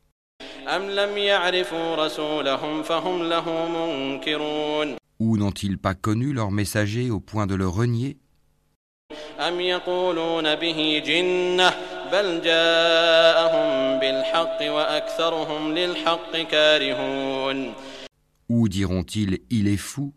أم 0.68 0.90
لم 0.90 1.18
يعرفوا 1.18 1.96
رسولهم 1.96 2.84
فهم 2.84 3.24
له 3.24 3.68
منكرون 3.68 4.96
Ou 5.20 5.38
n'ont-ils 5.38 5.78
pas 5.78 5.96
connu 5.96 6.32
leur 6.34 6.52
messager 6.52 7.10
au 7.12 7.20
point 7.20 7.48
de 7.48 7.56
le 7.56 7.68
renier 7.68 8.18
أم 9.40 9.60
يقولون 9.62 10.56
به 10.56 11.02
جنة 11.06 11.91
بل 12.13 12.43
جاءهم 12.43 13.99
بالحق 13.99 14.59
وأكثرهم 14.63 15.75
للحق 15.75 16.37
كارهون. 16.37 17.75
Ou 18.51 18.69
diront-ils 18.69 19.39
Il 19.51 19.67
est 19.69 19.79
fou 19.79 20.13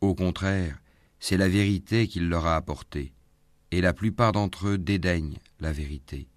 Au 0.00 0.14
contraire, 0.14 0.76
c'est 1.18 1.36
la 1.36 1.48
vérité 1.48 2.06
qu'il 2.06 2.28
leur 2.28 2.46
a 2.46 2.54
apportée, 2.54 3.12
et 3.72 3.80
la 3.80 3.92
plupart 3.92 4.30
d'entre 4.32 4.68
eux 4.68 4.78
dédaignent 4.78 5.38
la 5.60 5.72
vérité. 5.72 6.28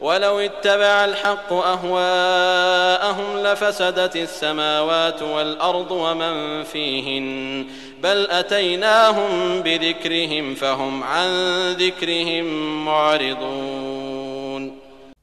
ولو 0.00 0.38
اتبع 0.38 1.04
الحق 1.04 1.52
أهواءهم 1.52 3.38
لفسدت 3.38 4.16
السماوات 4.16 5.22
والأرض 5.22 5.90
ومن 5.90 6.64
فيهن 6.64 7.66
بل 8.02 8.26
أتيناهم 8.30 9.60
بذكرهم 9.60 10.54
فهم 10.54 11.02
عن 11.02 11.28
ذكرهم 11.72 12.44
معرضون. 12.84 13.95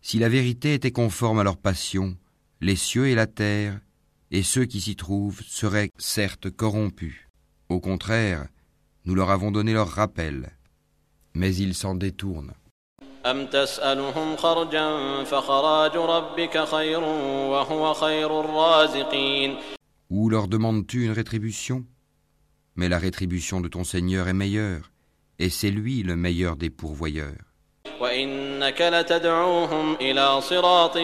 Si 0.06 0.20
la 0.20 0.28
vérité 0.28 0.74
était 0.74 0.92
conforme 0.92 1.39
à 1.39 1.46
leur 1.46 1.56
passion, 1.56 2.18
les 2.60 2.76
cieux 2.76 3.08
et 3.08 3.16
la 3.16 3.26
terre, 3.26 3.80
et 4.32 4.44
ceux 4.44 4.66
qui 4.66 4.82
s'y 4.82 4.98
trouvent, 4.98 5.42
seraient 5.48 5.92
certes 5.98 6.50
corrompus. 6.50 7.16
Au 7.70 7.80
contraire, 7.80 8.48
nous 9.06 9.16
leur 9.16 9.32
avons 9.32 9.50
donné 9.50 9.72
leur 9.72 9.88
rappel, 9.88 10.52
mais 11.34 11.56
ils 11.56 11.74
s'en 11.74 11.96
détournent. 11.96 12.52
Ou 20.10 20.30
leur 20.30 20.48
demandes-tu 20.50 21.06
une 21.06 21.12
rétribution? 21.12 21.86
Mais 22.76 22.89
la 22.89 23.00
rétribution 23.00 23.62
de 23.62 23.70
ton 23.70 23.86
Seigneur 23.86 24.28
est 24.28 24.34
meilleure, 24.34 24.92
et 25.39 25.50
c'est 25.50 25.72
lui 25.72 26.04
le 26.04 26.18
meilleur 26.18 26.58
des 26.58 26.70
pourvoyeurs. 26.70 27.53
وإنك 27.99 28.82
لتدعوهم 28.82 29.95
إلى 30.01 30.41
صراط 30.41 30.97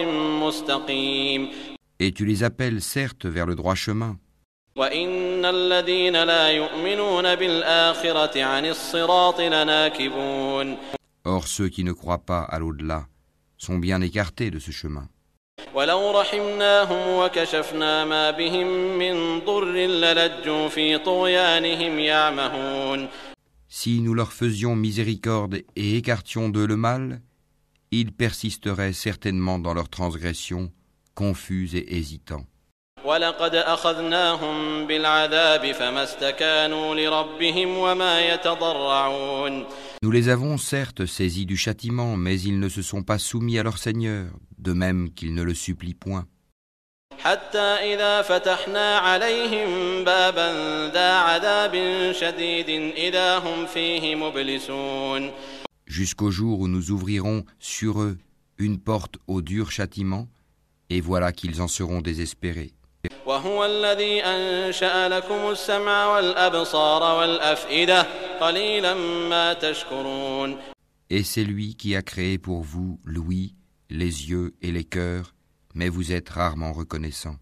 مستقيم. 0.44 1.48
Et 2.00 2.12
tu 2.12 2.24
les 2.24 2.42
appelles 2.42 2.80
certes 2.80 3.26
vers 3.26 3.46
le 3.46 3.54
droit 3.54 3.74
chemin, 3.74 4.16
وإن 4.76 5.44
الذين 5.44 6.22
لا 6.24 6.48
يؤمنون 6.48 7.34
بالآخرة 7.34 8.42
عن 8.42 8.66
الصراط 8.66 9.40
لناكبون. 9.40 10.76
Or 11.24 11.46
ceux 11.46 11.68
qui 11.68 11.84
ne 11.84 11.92
croient 11.92 12.24
pas 12.26 12.42
à 12.42 12.58
l'au-delà 12.58 13.04
sont 13.58 13.78
bien 13.78 14.00
écartés 14.00 14.50
de 14.50 14.58
ce 14.58 14.70
chemin. 14.70 15.08
ولو 15.74 16.20
رحمناهم 16.20 17.08
وكشفنا 17.08 18.04
ما 18.04 18.30
بهم 18.30 18.66
من 18.98 19.40
ضر 19.40 19.64
للجوا 19.64 20.68
في 20.68 20.98
طغيانهم 20.98 21.98
يعمهون. 21.98 23.08
Si 23.72 24.00
nous 24.00 24.14
leur 24.14 24.32
faisions 24.32 24.74
miséricorde 24.74 25.62
et 25.76 25.96
écartions 25.96 26.48
d'eux 26.48 26.66
le 26.66 26.76
mal, 26.76 27.22
ils 27.92 28.10
persisteraient 28.10 28.92
certainement 28.92 29.60
dans 29.60 29.74
leur 29.74 29.88
transgression, 29.88 30.72
confus 31.14 31.70
et 31.74 31.96
hésitants. 31.96 32.44
Nous 40.02 40.10
les 40.10 40.28
avons 40.28 40.58
certes 40.58 41.06
saisis 41.06 41.46
du 41.46 41.56
châtiment, 41.56 42.16
mais 42.16 42.40
ils 42.40 42.58
ne 42.58 42.68
se 42.68 42.82
sont 42.82 43.04
pas 43.04 43.18
soumis 43.18 43.56
à 43.56 43.62
leur 43.62 43.78
Seigneur, 43.78 44.32
de 44.58 44.72
même 44.72 45.14
qu'ils 45.14 45.32
ne 45.32 45.42
le 45.44 45.54
supplient 45.54 45.94
point. 45.94 46.26
حتى 47.25 47.93
إذا 47.93 48.21
فتحنا 48.21 48.97
عليهم 48.97 50.03
بابا 50.03 50.49
ذا 50.93 51.13
عذاب 51.13 51.73
شديد 52.11 52.69
إذا 52.97 53.37
هم 53.37 53.65
فيه 53.65 54.15
مبلسون 54.15 55.31
Jusqu'au 55.87 56.29
jour 56.29 56.59
où 56.59 56.67
nous 56.67 56.91
ouvrirons 56.91 57.45
sur 57.59 58.01
eux 58.01 58.17
une 58.59 58.77
porte 58.79 59.15
au 59.27 59.41
dur 59.41 59.71
châtiment, 59.71 60.27
et 60.91 61.01
voilà 61.01 61.31
qu'ils 61.31 61.63
en 61.63 61.67
seront 61.67 62.01
désespérés. 62.01 62.73
وهو 63.25 63.65
الذي 63.65 64.23
أنشأ 64.23 65.09
لكم 65.09 65.49
السمع 65.51 66.15
والأبصار 66.15 67.19
والأفئدة 67.19 68.07
قليلا 68.39 68.93
ما 69.29 69.53
تشكرون 69.53 70.57
Et 71.09 71.23
c'est 71.23 71.43
lui 71.43 71.75
qui 71.75 71.95
a 71.95 72.01
créé 72.03 72.37
pour 72.37 72.61
vous 72.61 72.99
l'ouïe, 73.03 73.55
les 73.89 74.29
yeux 74.29 74.53
et 74.61 74.71
les 74.71 74.83
cœurs, 74.83 75.35
mais 75.74 75.88
vous 75.88 76.12
êtes 76.12 76.28
rarement 76.28 76.72
reconnaissant. 76.72 77.36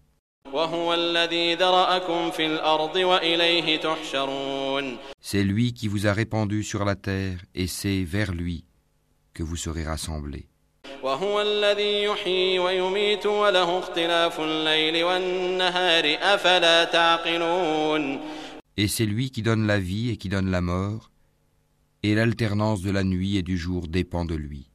C'est 5.21 5.43
lui 5.43 5.73
qui 5.73 5.87
vous 5.87 6.07
a 6.07 6.13
répandu 6.13 6.63
sur 6.63 6.85
la 6.85 6.95
terre, 6.95 7.39
et 7.53 7.67
c'est 7.67 8.03
vers 8.03 8.33
lui 8.33 8.65
que 9.33 9.43
vous 9.43 9.55
serez 9.55 9.83
rassemblés. 9.83 10.47
Et 18.77 18.87
c'est 18.87 19.05
lui 19.05 19.31
qui 19.31 19.41
donne 19.41 19.67
la 19.67 19.79
vie 19.79 20.09
et 20.09 20.17
qui 20.17 20.29
donne 20.29 20.49
la 20.49 20.61
mort, 20.61 21.11
et 22.01 22.15
l'alternance 22.15 22.81
de 22.81 22.91
la 22.91 23.03
nuit 23.03 23.37
et 23.37 23.43
du 23.43 23.57
jour 23.57 23.87
dépend 23.87 24.25
de 24.25 24.35
lui. 24.35 24.69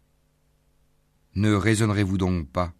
Ne 1.34 1.52
raisonnerez-vous 1.54 2.18
donc 2.18 2.48
pas 2.48 2.72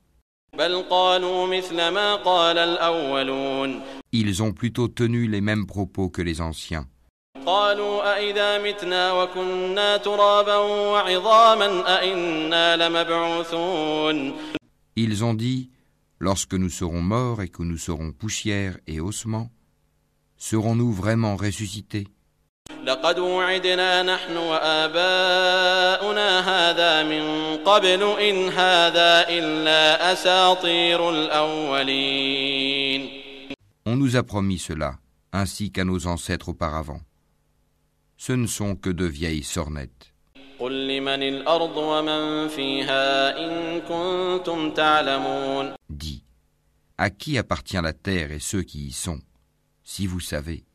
ils 4.12 4.42
ont 4.42 4.52
plutôt 4.52 4.88
tenu 4.88 5.26
les 5.26 5.40
mêmes 5.40 5.66
propos 5.66 6.08
que 6.08 6.22
les 6.22 6.40
anciens. 6.40 6.86
Ils 14.96 15.24
ont 15.24 15.34
dit, 15.34 15.70
lorsque 16.20 16.54
nous 16.54 16.70
serons 16.70 17.02
morts 17.02 17.42
et 17.42 17.48
que 17.48 17.62
nous 17.62 17.76
serons 17.76 18.12
poussière 18.12 18.78
et 18.86 19.00
ossements, 19.00 19.50
serons-nous 20.36 20.92
vraiment 20.92 21.36
ressuscités? 21.36 22.06
لقد 22.85 23.19
وعدنا 23.19 24.03
نحن 24.03 24.37
وآباؤنا 24.37 26.39
هذا 26.39 27.03
من 27.03 27.23
قبل 27.63 28.03
إن 28.19 28.49
هذا 28.49 29.29
إلا 29.29 30.13
أساطير 30.13 31.09
الأولين 31.09 33.09
On 33.85 33.95
nous 33.95 34.15
a 34.15 34.23
promis 34.23 34.59
cela, 34.59 34.95
ainsi 35.33 35.71
qu'à 35.71 35.83
nos 35.83 36.05
ancêtres 36.07 36.49
auparavant. 36.49 37.01
Ce 38.17 38.33
ne 38.33 38.47
sont 38.47 38.75
que 38.75 38.89
de 38.89 39.05
vieilles 39.05 39.43
sornettes. 39.43 40.13
قل 40.59 40.87
لمن 40.87 41.23
الأرض 41.23 41.77
ومن 41.77 42.47
فيها 42.47 43.37
إن 43.39 43.81
كنتم 43.81 44.71
تعلمون 44.71 45.73
Dis, 45.89 46.23
à 46.97 47.09
qui 47.09 47.37
appartient 47.37 47.81
la 47.81 47.93
terre 47.93 48.31
et 48.31 48.39
ceux 48.39 48.63
qui 48.63 48.87
y 48.87 48.91
sont, 48.91 49.19
si 49.83 50.05
vous 50.05 50.19
savez 50.19 50.65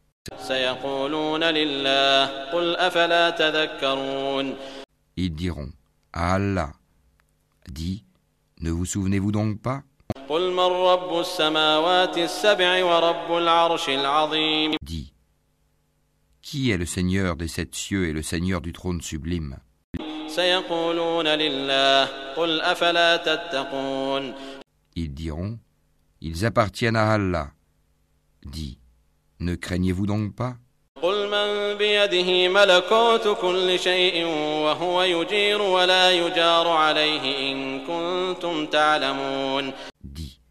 Ils 5.15 5.33
diront 5.35 5.69
à 6.13 6.35
Allah, 6.35 6.71
dit, 7.67 8.03
ne 8.61 8.71
vous 8.71 8.85
souvenez-vous 8.85 9.31
donc 9.31 9.61
pas? 9.61 9.83
Dit, 14.81 15.13
qui 16.41 16.71
est 16.71 16.77
le 16.77 16.85
Seigneur 16.85 17.35
des 17.35 17.47
sept 17.47 17.75
cieux 17.75 18.07
et 18.07 18.13
le 18.13 18.23
Seigneur 18.23 18.61
du 18.61 18.73
trône 18.73 19.01
sublime? 19.01 19.57
Ils 24.95 25.13
diront, 25.13 25.59
ils 26.21 26.45
appartiennent 26.45 26.95
à 26.95 27.13
Allah. 27.13 27.51
Dit, 28.45 28.79
ne 29.41 29.55
craignez-vous 29.55 30.05
donc 30.05 30.35
pas? 30.35 30.57
Dis, 40.03 40.41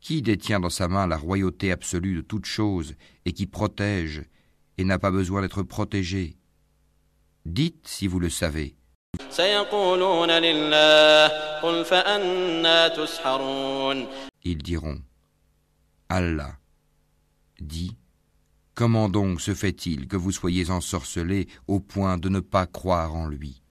qui 0.00 0.20
détient 0.20 0.58
dans 0.58 0.68
sa 0.68 0.88
main 0.88 1.06
la 1.06 1.16
royauté 1.16 1.70
absolue 1.70 2.16
de 2.16 2.20
toutes 2.22 2.46
choses 2.46 2.94
et 3.24 3.32
qui 3.32 3.46
protège 3.46 4.24
et 4.78 4.84
n'a 4.84 4.98
pas 4.98 5.12
besoin 5.12 5.40
d'être 5.40 5.62
protégé? 5.62 6.36
Dites 7.46 7.86
si 7.86 8.08
vous 8.08 8.18
le 8.18 8.30
savez. 8.30 8.74
Ils 14.42 14.58
diront 14.58 14.98
Allah. 16.08 16.56
Dis, 17.60 17.96
Comment 18.74 19.08
donc 19.08 19.40
se 19.40 19.54
fait-il 19.54 20.08
que 20.08 20.16
vous 20.16 20.32
soyez 20.32 20.68
ensorcelés 20.68 21.46
au 21.68 21.78
point 21.78 22.18
de 22.18 22.28
ne 22.28 22.40
pas 22.40 22.66
croire 22.66 23.14
en 23.14 23.28
lui? 23.28 23.62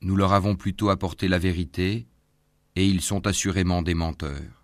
Nous 0.00 0.16
leur 0.16 0.32
avons 0.32 0.56
plutôt 0.56 0.88
apporté 0.88 1.28
la 1.28 1.38
vérité, 1.38 2.06
et 2.76 2.84
ils 2.86 3.02
sont 3.02 3.26
assurément 3.26 3.82
des 3.82 3.94
menteurs. 3.94 4.58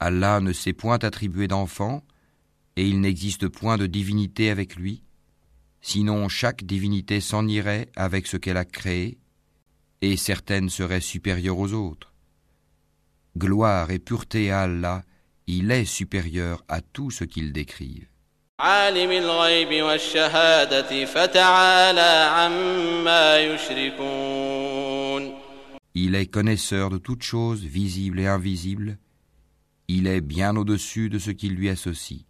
Allah 0.00 0.40
ne 0.40 0.52
s'est 0.52 0.72
point 0.72 0.98
attribué 0.98 1.48
d'enfant, 1.48 2.02
et 2.76 2.86
il 2.86 3.00
n'existe 3.00 3.48
point 3.48 3.78
de 3.78 3.86
divinité 3.86 4.50
avec 4.50 4.76
lui, 4.76 5.02
sinon 5.80 6.28
chaque 6.28 6.64
divinité 6.64 7.20
s'en 7.20 7.46
irait 7.46 7.88
avec 7.96 8.26
ce 8.26 8.36
qu'elle 8.36 8.56
a 8.56 8.64
créé, 8.64 9.18
et 10.00 10.16
certaines 10.16 10.68
seraient 10.68 11.00
supérieures 11.00 11.58
aux 11.58 11.72
autres. 11.72 12.12
Gloire 13.38 13.90
et 13.90 13.98
pureté 13.98 14.50
à 14.50 14.62
Allah, 14.62 15.02
il 15.46 15.70
est 15.70 15.84
supérieur 15.84 16.64
à 16.68 16.80
tout 16.80 17.10
ce 17.10 17.24
qu'ils 17.24 17.52
décrivent. 17.52 18.08
Il 25.94 26.14
est 26.14 26.26
connaisseur 26.26 26.88
de 26.88 26.96
toutes 26.96 27.22
choses 27.22 27.64
visibles 27.64 28.18
et 28.20 28.26
invisibles. 28.26 28.96
Il 29.88 30.06
est 30.06 30.22
bien 30.22 30.56
au-dessus 30.56 31.10
de 31.10 31.18
ce 31.18 31.30
qui 31.30 31.50
lui 31.50 31.68
associe. 31.68 32.20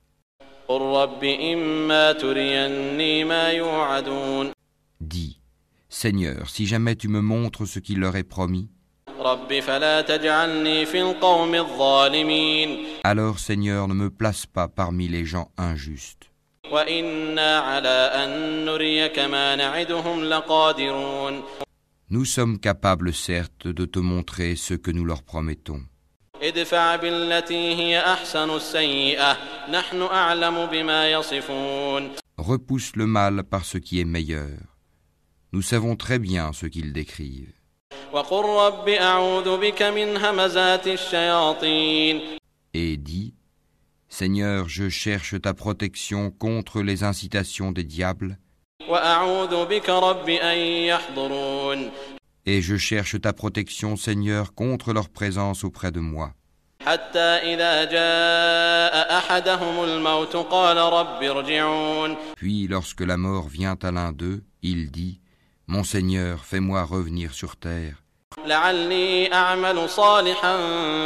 Dis, 5.00 5.40
Seigneur, 5.88 6.50
si 6.50 6.66
jamais 6.66 6.96
tu 6.96 7.08
me 7.08 7.20
montres 7.20 7.66
ce 7.68 7.78
qui 7.78 7.94
leur 7.94 8.16
est 8.16 8.24
promis, 8.24 8.68
alors 13.04 13.38
Seigneur, 13.38 13.88
ne 13.88 13.94
me 13.94 14.10
place 14.10 14.46
pas 14.46 14.66
parmi 14.66 15.06
les 15.06 15.24
gens 15.24 15.52
injustes. 15.56 16.30
Nous 22.12 22.26
sommes 22.26 22.58
capables, 22.58 23.14
certes, 23.14 23.66
de 23.66 23.86
te 23.86 23.98
montrer 23.98 24.54
ce 24.54 24.74
que 24.74 24.90
nous 24.90 25.06
leur 25.06 25.22
promettons. 25.22 25.80
Repousse 32.36 32.96
le 32.96 33.06
mal 33.06 33.44
par 33.44 33.64
ce 33.64 33.78
qui 33.78 33.98
est 33.98 34.04
meilleur. 34.04 34.58
Nous 35.54 35.62
savons 35.62 35.96
très 35.96 36.18
bien 36.18 36.52
ce 36.52 36.66
qu'ils 36.66 36.92
décrivent. 36.92 37.54
Et 42.74 42.96
dis, 42.98 43.34
Seigneur, 44.10 44.68
je 44.68 44.90
cherche 44.90 45.40
ta 45.40 45.54
protection 45.54 46.30
contre 46.30 46.82
les 46.82 47.04
incitations 47.04 47.72
des 47.72 47.84
diables 47.84 48.38
وأعوذ 48.89 49.65
بك 49.65 49.89
رب 49.89 50.29
أن 50.29 50.57
يحضرون 50.57 51.91
et 52.49 52.61
je 52.61 52.77
cherche 52.77 53.19
ta 53.19 53.33
protection, 53.33 53.97
Seigneur, 53.97 54.53
contre 54.53 54.93
leur 54.93 55.09
présence 55.09 55.63
auprès 55.65 55.91
de 55.91 55.99
moi. 55.99 56.33
حتى 56.85 57.19
إذا 57.19 57.83
جاء 57.83 59.17
أحدهم 59.17 59.83
الموت 59.83 60.35
قال 60.35 60.77
رب 60.77 61.23
ارجعون 61.23 62.15
Puis, 62.37 62.67
lorsque 62.67 63.01
la 63.01 63.17
mort 63.17 63.47
vient 63.49 63.77
à 63.83 63.91
l'un 63.91 64.11
d'eux, 64.13 64.43
il 64.61 64.91
dit, 64.91 65.19
Mon 65.67 65.83
Seigneur, 65.83 66.45
fais-moi 66.45 66.83
revenir 66.83 67.33
sur 67.33 67.57
terre, 67.57 67.95
لعلي 68.45 69.33
أعمل 69.33 69.89
صالحا 69.89 70.57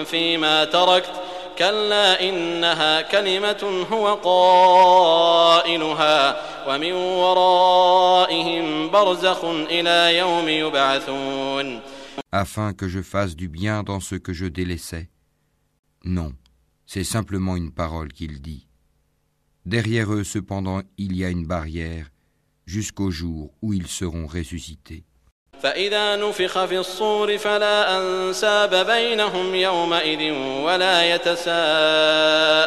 فيما 0.04 0.66
تركت 0.66 1.12
كلا 1.58 2.30
إنها 2.30 3.02
كلمة 3.02 3.86
هو 3.92 4.14
قائلها 4.24 6.36
ومن 6.68 6.94
ورائهم 6.94 8.90
برزخ 8.90 9.46
إلى 9.46 10.18
يوم 10.18 10.50
يبعثون 10.50 11.82
afin 12.32 12.74
que 12.74 12.88
je 12.88 13.02
fasse 13.02 13.36
du 13.36 13.50
bien 13.50 13.84
dans 13.84 14.00
ce 14.00 14.16
que 14.16 14.34
je 14.34 14.46
délaissais. 14.46 15.10
Non, 16.06 16.34
c'est 16.86 17.04
simplement 17.04 17.56
une 17.56 17.72
parole 17.72 18.14
qu'il 18.14 18.42
dit. 18.42 18.68
Derrière 19.66 20.14
eux, 20.14 20.24
cependant, 20.24 20.82
il 20.98 21.16
y 21.16 21.26
a 21.26 21.30
une 21.30 21.46
barrière 21.46 22.10
jusqu'au 22.66 23.12
jour 23.12 23.54
où 23.62 23.74
ils 23.74 23.88
seront 23.88 24.28
ressuscités. 24.28 25.04
فإذا 25.62 26.16
نفخ 26.16 26.66
في 26.66 26.80
الصور 26.80 27.38
فلا 27.38 27.98
أنساب 27.98 28.86
بينهم 28.86 29.56
يومئذ 29.56 30.32
ولا 30.64 31.16
يتساءلون 31.16 32.62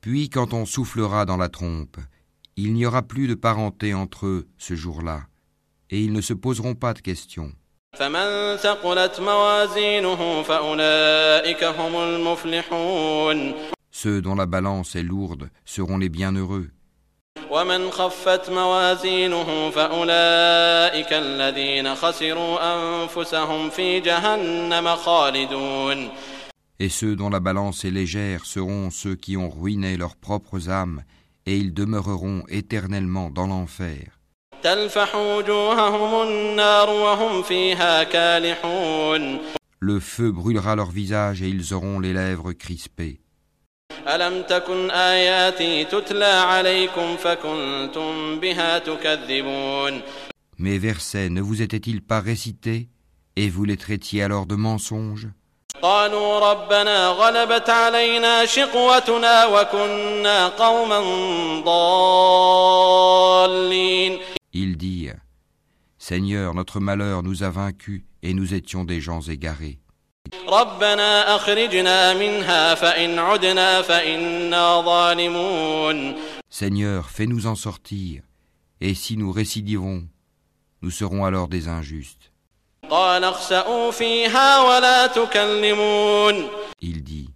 Puis, 0.00 0.30
quand 0.30 0.54
on 0.54 0.64
soufflera 0.64 1.24
dans 1.26 1.36
la 1.36 1.48
trompe, 1.48 1.96
il 2.56 2.72
n'y 2.74 2.86
aura 2.86 3.02
plus 3.02 3.26
de 3.26 3.34
parenté 3.34 3.92
entre 3.92 4.26
eux 4.26 4.46
ce 4.56 4.74
jour-là, 4.74 5.22
et 5.90 6.00
ils 6.00 6.12
ne 6.12 6.20
se 6.20 6.32
poseront 6.34 6.74
pas 6.74 6.94
de 6.94 7.00
questions. 7.00 7.52
فمن 7.92 8.56
ثقلت 8.56 9.20
موازينه 9.20 10.42
فأولئك 10.42 11.64
هم 11.64 11.96
المفلحون 11.96 13.54
Ceux 13.90 14.22
dont 14.22 14.36
la 14.36 14.46
balance 14.46 14.94
est 14.94 15.02
lourde 15.02 15.50
seront 15.64 15.98
les 15.98 16.08
bienheureux, 16.08 16.68
ومن 17.52 17.90
خفت 17.90 18.50
موازينه 18.50 19.70
فأولئك 19.70 21.12
الذين 21.12 21.94
خسروا 21.94 22.58
أنفسهم 22.74 23.70
في 23.70 24.00
جهنم 24.00 24.96
خالدون 24.96 26.10
et 26.80 26.88
ceux 26.88 27.16
dont 27.16 27.28
la 27.28 27.40
balance 27.40 27.84
est 27.84 27.90
légère 27.90 28.46
seront 28.46 28.90
ceux 28.90 29.16
qui 29.16 29.36
ont 29.36 29.50
ruiné 29.50 29.96
leurs 29.96 30.14
propres 30.14 30.70
âmes, 30.70 31.02
et 31.44 31.56
ils 31.56 31.74
demeureront 31.74 32.44
éternellement 32.48 33.30
dans 33.30 33.48
l'enfer. 33.48 34.12
تلفح 34.62 35.16
وجوههم 35.16 36.28
النار 36.28 36.90
وهم 36.90 37.42
فيها 37.42 38.02
كالحون 38.02 39.38
Le 39.80 40.00
feu 40.00 40.30
brûlera 40.30 40.76
leur 40.76 40.90
visage 40.90 41.42
et 41.42 41.48
ils 41.48 41.74
auront 41.74 41.98
les 41.98 42.12
lèvres 42.12 42.52
crispées. 42.52 43.20
ألم 44.08 44.42
تكن 44.42 44.90
آياتي 44.90 45.84
تتلى 45.84 46.24
عليكم 46.24 47.16
فكنتم 47.16 48.40
بها 48.40 48.78
تكذبون 48.78 50.00
Mes 50.58 50.78
versets 50.78 51.28
ne 51.30 51.40
vous 51.40 51.62
étaient-ils 51.62 52.02
pas 52.02 52.20
récités 52.20 52.88
et 53.36 53.48
vous 53.48 53.64
les 53.64 53.76
traitiez 53.76 54.22
alors 54.22 54.46
de 54.46 54.56
mensonges 54.56 55.28
قالوا 55.82 56.38
ربنا 56.38 57.08
غلبت 57.08 57.70
علينا 57.70 58.46
شقوتنا 58.46 59.46
وكنا 59.46 60.48
قوما 60.48 61.00
ضالين 62.84 64.18
Ils 64.54 64.76
dirent 64.76 65.20
Seigneur, 65.98 66.54
notre 66.54 66.80
malheur 66.80 67.22
nous 67.22 67.42
a 67.42 67.50
vaincus 67.50 68.02
et 68.22 68.32
nous 68.32 68.54
étions 68.54 68.84
des 68.84 69.00
gens 69.00 69.20
égarés. 69.20 69.78
ربنا 70.48 71.36
أخرجنا 71.36 72.14
منها 72.14 72.74
فإن 72.74 73.18
عدنا 73.18 73.82
فإنا 73.82 74.80
ظالمون 74.82 76.14
Seigneur, 76.50 77.10
fais-nous 77.10 77.46
en 77.46 77.54
sortir, 77.54 78.22
et 78.80 78.94
si 78.94 79.16
nous 79.16 79.30
récidivons, 79.30 80.08
nous 80.82 80.90
serons 80.90 81.24
alors 81.24 81.48
des 81.48 81.68
injustes. 81.68 82.30
قال 82.90 83.24
اخسأوا 83.24 83.90
فيها 83.90 84.60
ولا 84.60 85.06
تكلمون 85.06 86.48
Il 86.82 87.02
dit 87.02 87.30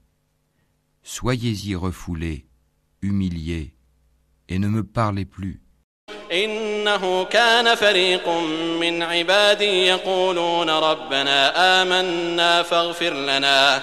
Soyez-y 1.03 1.75
refoulés, 1.75 2.47
humiliés, 3.03 3.75
et 4.49 4.59
ne 4.59 4.68
me 4.68 4.85
parlez 4.85 5.25
plus. 5.25 5.61
إنه 6.37 7.25
كان 7.25 7.75
فريق 7.75 8.29
من 8.81 9.03
عبادي 9.03 9.87
يقولون 9.87 10.71
ربنا 10.71 11.83
آمنا 11.83 12.62
فاغفر 12.62 13.14
لنا 13.14 13.83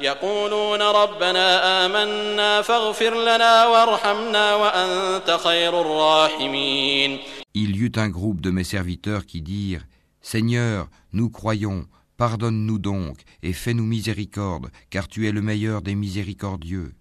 يقولون 0.00 0.82
ربنا 0.82 1.86
آمنا 1.86 2.62
فاغفر 2.62 3.22
لنا 3.22 3.66
وارحمنا 3.66 4.54
وأنت 4.54 5.38
خير 5.44 5.80
الراحمين 5.80 7.18
Il 7.54 7.74
y 7.76 7.84
eut 7.86 7.92
un 7.96 8.10
groupe 8.10 8.42
de 8.42 8.50
mes 8.50 8.64
serviteurs 8.64 9.24
qui 9.24 9.40
dirent 9.40 9.86
Seigneur, 10.20 10.88
nous 11.12 11.30
croyons, 11.30 11.86
pardonne-nous 12.18 12.78
donc 12.78 13.16
et 13.42 13.52
fais-nous 13.54 13.86
miséricorde, 13.86 14.70
car 14.90 15.08
tu 15.08 15.26
es 15.26 15.32
le 15.32 15.40
meilleur 15.40 15.80
des 15.80 15.94
miséricordieux. 15.94 16.92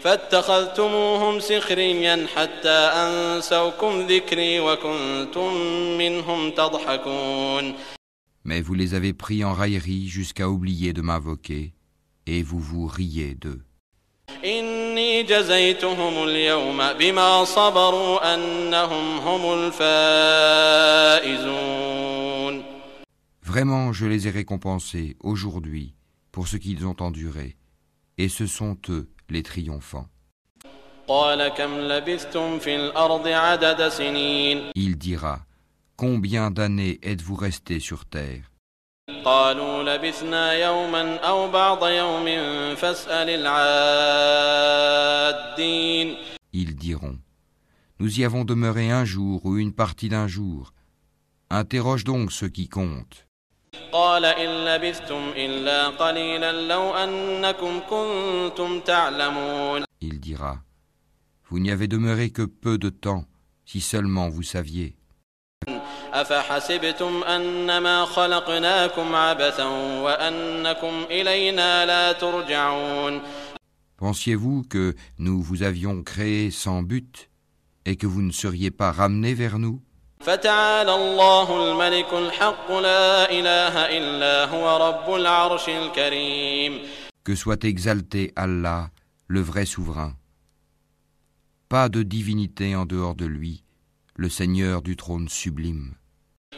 فاتخذتموهم 0.00 1.40
سخريا 1.40 2.26
حتى 2.36 2.78
أنسوكم 3.04 4.00
ذكري 4.06 4.60
وكنتم 4.60 5.54
منهم 5.98 6.50
تضحكون 6.50 7.74
Mais 8.46 8.60
vous 8.60 8.74
les 8.74 8.92
avez 8.92 9.14
pris 9.14 9.42
en 9.42 9.54
raillerie 9.54 10.06
jusqu'à 10.06 10.50
oublier 10.50 10.92
de 10.92 11.00
m'invoquer, 11.00 11.72
et 12.26 12.42
vous 12.42 12.60
vous 12.60 12.86
riez 12.86 13.34
d'eux. 13.34 13.62
إني 14.44 15.22
جزيتهم 15.22 16.24
اليوم 16.24 16.92
بما 16.92 17.44
صبروا 17.44 18.34
أنهم 18.34 19.18
هم 19.18 19.52
الفائزون 19.54 21.44
Vraiment, 23.42 23.92
je 23.92 24.06
les 24.06 24.26
ai 24.26 24.30
récompensés 24.30 25.16
aujourd'hui 25.20 25.94
pour 26.32 26.48
ce 26.48 26.56
qu'ils 26.56 26.86
ont 26.86 26.96
enduré, 27.00 27.56
et 28.19 28.29
ce 28.29 28.45
sont 28.45 28.77
eux 28.89 29.09
les 29.29 29.41
triomphants. 29.43 30.09
Il 34.75 34.97
dira, 34.97 35.39
combien 35.95 36.51
d'années 36.51 36.99
êtes-vous 37.01 37.35
resté 37.35 37.79
sur 37.79 38.05
terre? 38.05 38.51
Ils 46.53 46.75
diront, 46.75 47.17
nous 47.99 48.19
y 48.19 48.25
avons 48.25 48.43
demeuré 48.43 48.91
un 48.91 49.05
jour 49.05 49.45
ou 49.45 49.57
une 49.57 49.73
partie 49.73 50.09
d'un 50.09 50.27
jour. 50.27 50.73
Interroge 51.49 52.03
donc 52.03 52.31
ceux 52.33 52.49
qui 52.49 52.67
comptent. 52.67 53.28
قال 53.92 54.24
إن 54.24 54.64
لبثتم 54.64 55.32
إلا 55.36 55.88
قليلا 55.88 56.52
لو 56.68 56.94
أنكم 56.94 57.80
كنتم 57.90 58.80
تعلمون 58.80 59.84
Il 60.00 60.20
dira 60.20 60.58
Vous 61.48 61.58
n'y 61.58 61.70
avez 61.70 61.88
demeuré 61.88 62.30
que 62.30 62.42
peu 62.42 62.78
de 62.78 62.88
temps, 62.88 63.24
si 63.64 63.80
seulement 63.80 64.28
vous 64.28 64.42
saviez. 64.42 64.96
أفحسبتم 66.12 67.22
أنما 67.22 68.04
خلقناكم 68.04 69.14
عبثا 69.14 69.64
وأنكم 70.02 71.04
إلينا 71.10 71.86
لا 71.86 72.12
ترجعون 72.12 73.20
Pensiez-vous 73.96 74.64
que 74.68 74.94
nous 75.18 75.40
vous 75.40 75.62
avions 75.62 76.02
créé 76.02 76.50
sans 76.50 76.82
but 76.82 77.30
et 77.86 77.96
que 77.96 78.06
vous 78.06 78.22
ne 78.22 78.32
seriez 78.32 78.70
pas 78.70 78.90
ramenés 78.92 79.34
vers 79.34 79.58
nous 79.58 79.80
فتعالى 80.25 80.95
الله 80.95 81.47
الملك 81.71 82.13
الحق 82.13 82.71
لا 82.71 83.31
إله 83.31 83.75
إلا 83.97 84.45
هو 84.45 84.65
رب 84.87 85.15
العرش 85.15 85.69
الكريم 85.69 86.79
Que 87.23 87.35
soit 87.35 87.63
exalté 87.63 88.33
Allah, 88.35 88.89
le 89.27 89.41
vrai 89.41 89.65
souverain. 89.65 90.13
Pas 91.69 91.87
de 91.87 92.03
divinité 92.03 92.75
en 92.75 92.85
dehors 92.85 93.15
de 93.15 93.25
lui, 93.25 93.63
le 94.17 94.29
Seigneur 94.29 94.81
du 94.81 94.97
trône 94.97 95.29
sublime. 95.29 95.95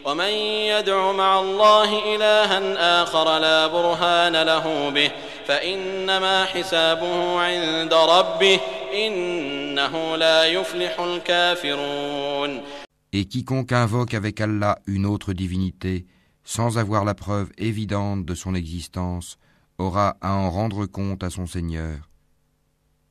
ومن 0.06 0.34
يدع 0.74 1.12
مع 1.12 1.40
الله 1.40 2.16
إلها 2.16 3.04
آخر 3.04 3.40
لا 3.40 3.68
برهان 3.68 4.42
له 4.42 4.90
به 4.90 5.12
فإنما 5.48 6.46
حسابه 6.46 7.40
عند 7.40 7.94
ربه 7.94 8.60
إنه 8.94 10.16
لا 10.16 10.46
يفلح 10.46 11.00
الكافرون 11.00 12.81
Et 13.14 13.26
quiconque 13.26 13.74
invoque 13.74 14.14
avec 14.14 14.40
Allah 14.40 14.80
une 14.88 15.06
autre 15.06 15.34
divinité, 15.34 16.06
sans 16.44 16.78
avoir 16.78 17.04
la 17.04 17.14
preuve 17.14 17.52
évidente 17.58 18.26
de 18.26 18.36
son 18.36 18.56
existence, 18.56 19.38
aura 19.78 20.18
à 20.22 20.34
en 20.36 20.50
rendre 20.50 20.86
compte 20.86 21.24
à 21.24 21.30
son 21.30 21.46
Seigneur. 21.46 22.10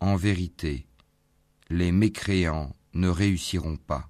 En 0.01 0.17
vérité, 0.17 0.87
les 1.69 1.93
mécréants 1.93 2.73
ne 2.95 3.09
réussiront 3.09 3.77
pas. 3.77 4.09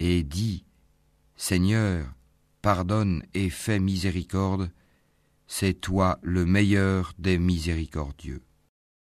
Et 0.00 0.22
dit, 0.22 0.64
Seigneur, 1.36 2.06
pardonne 2.62 3.22
et 3.34 3.50
fais 3.50 3.78
miséricorde, 3.80 4.70
c'est 5.46 5.74
toi 5.74 6.18
le 6.22 6.46
meilleur 6.46 7.12
des 7.18 7.38
miséricordieux. 7.38 8.42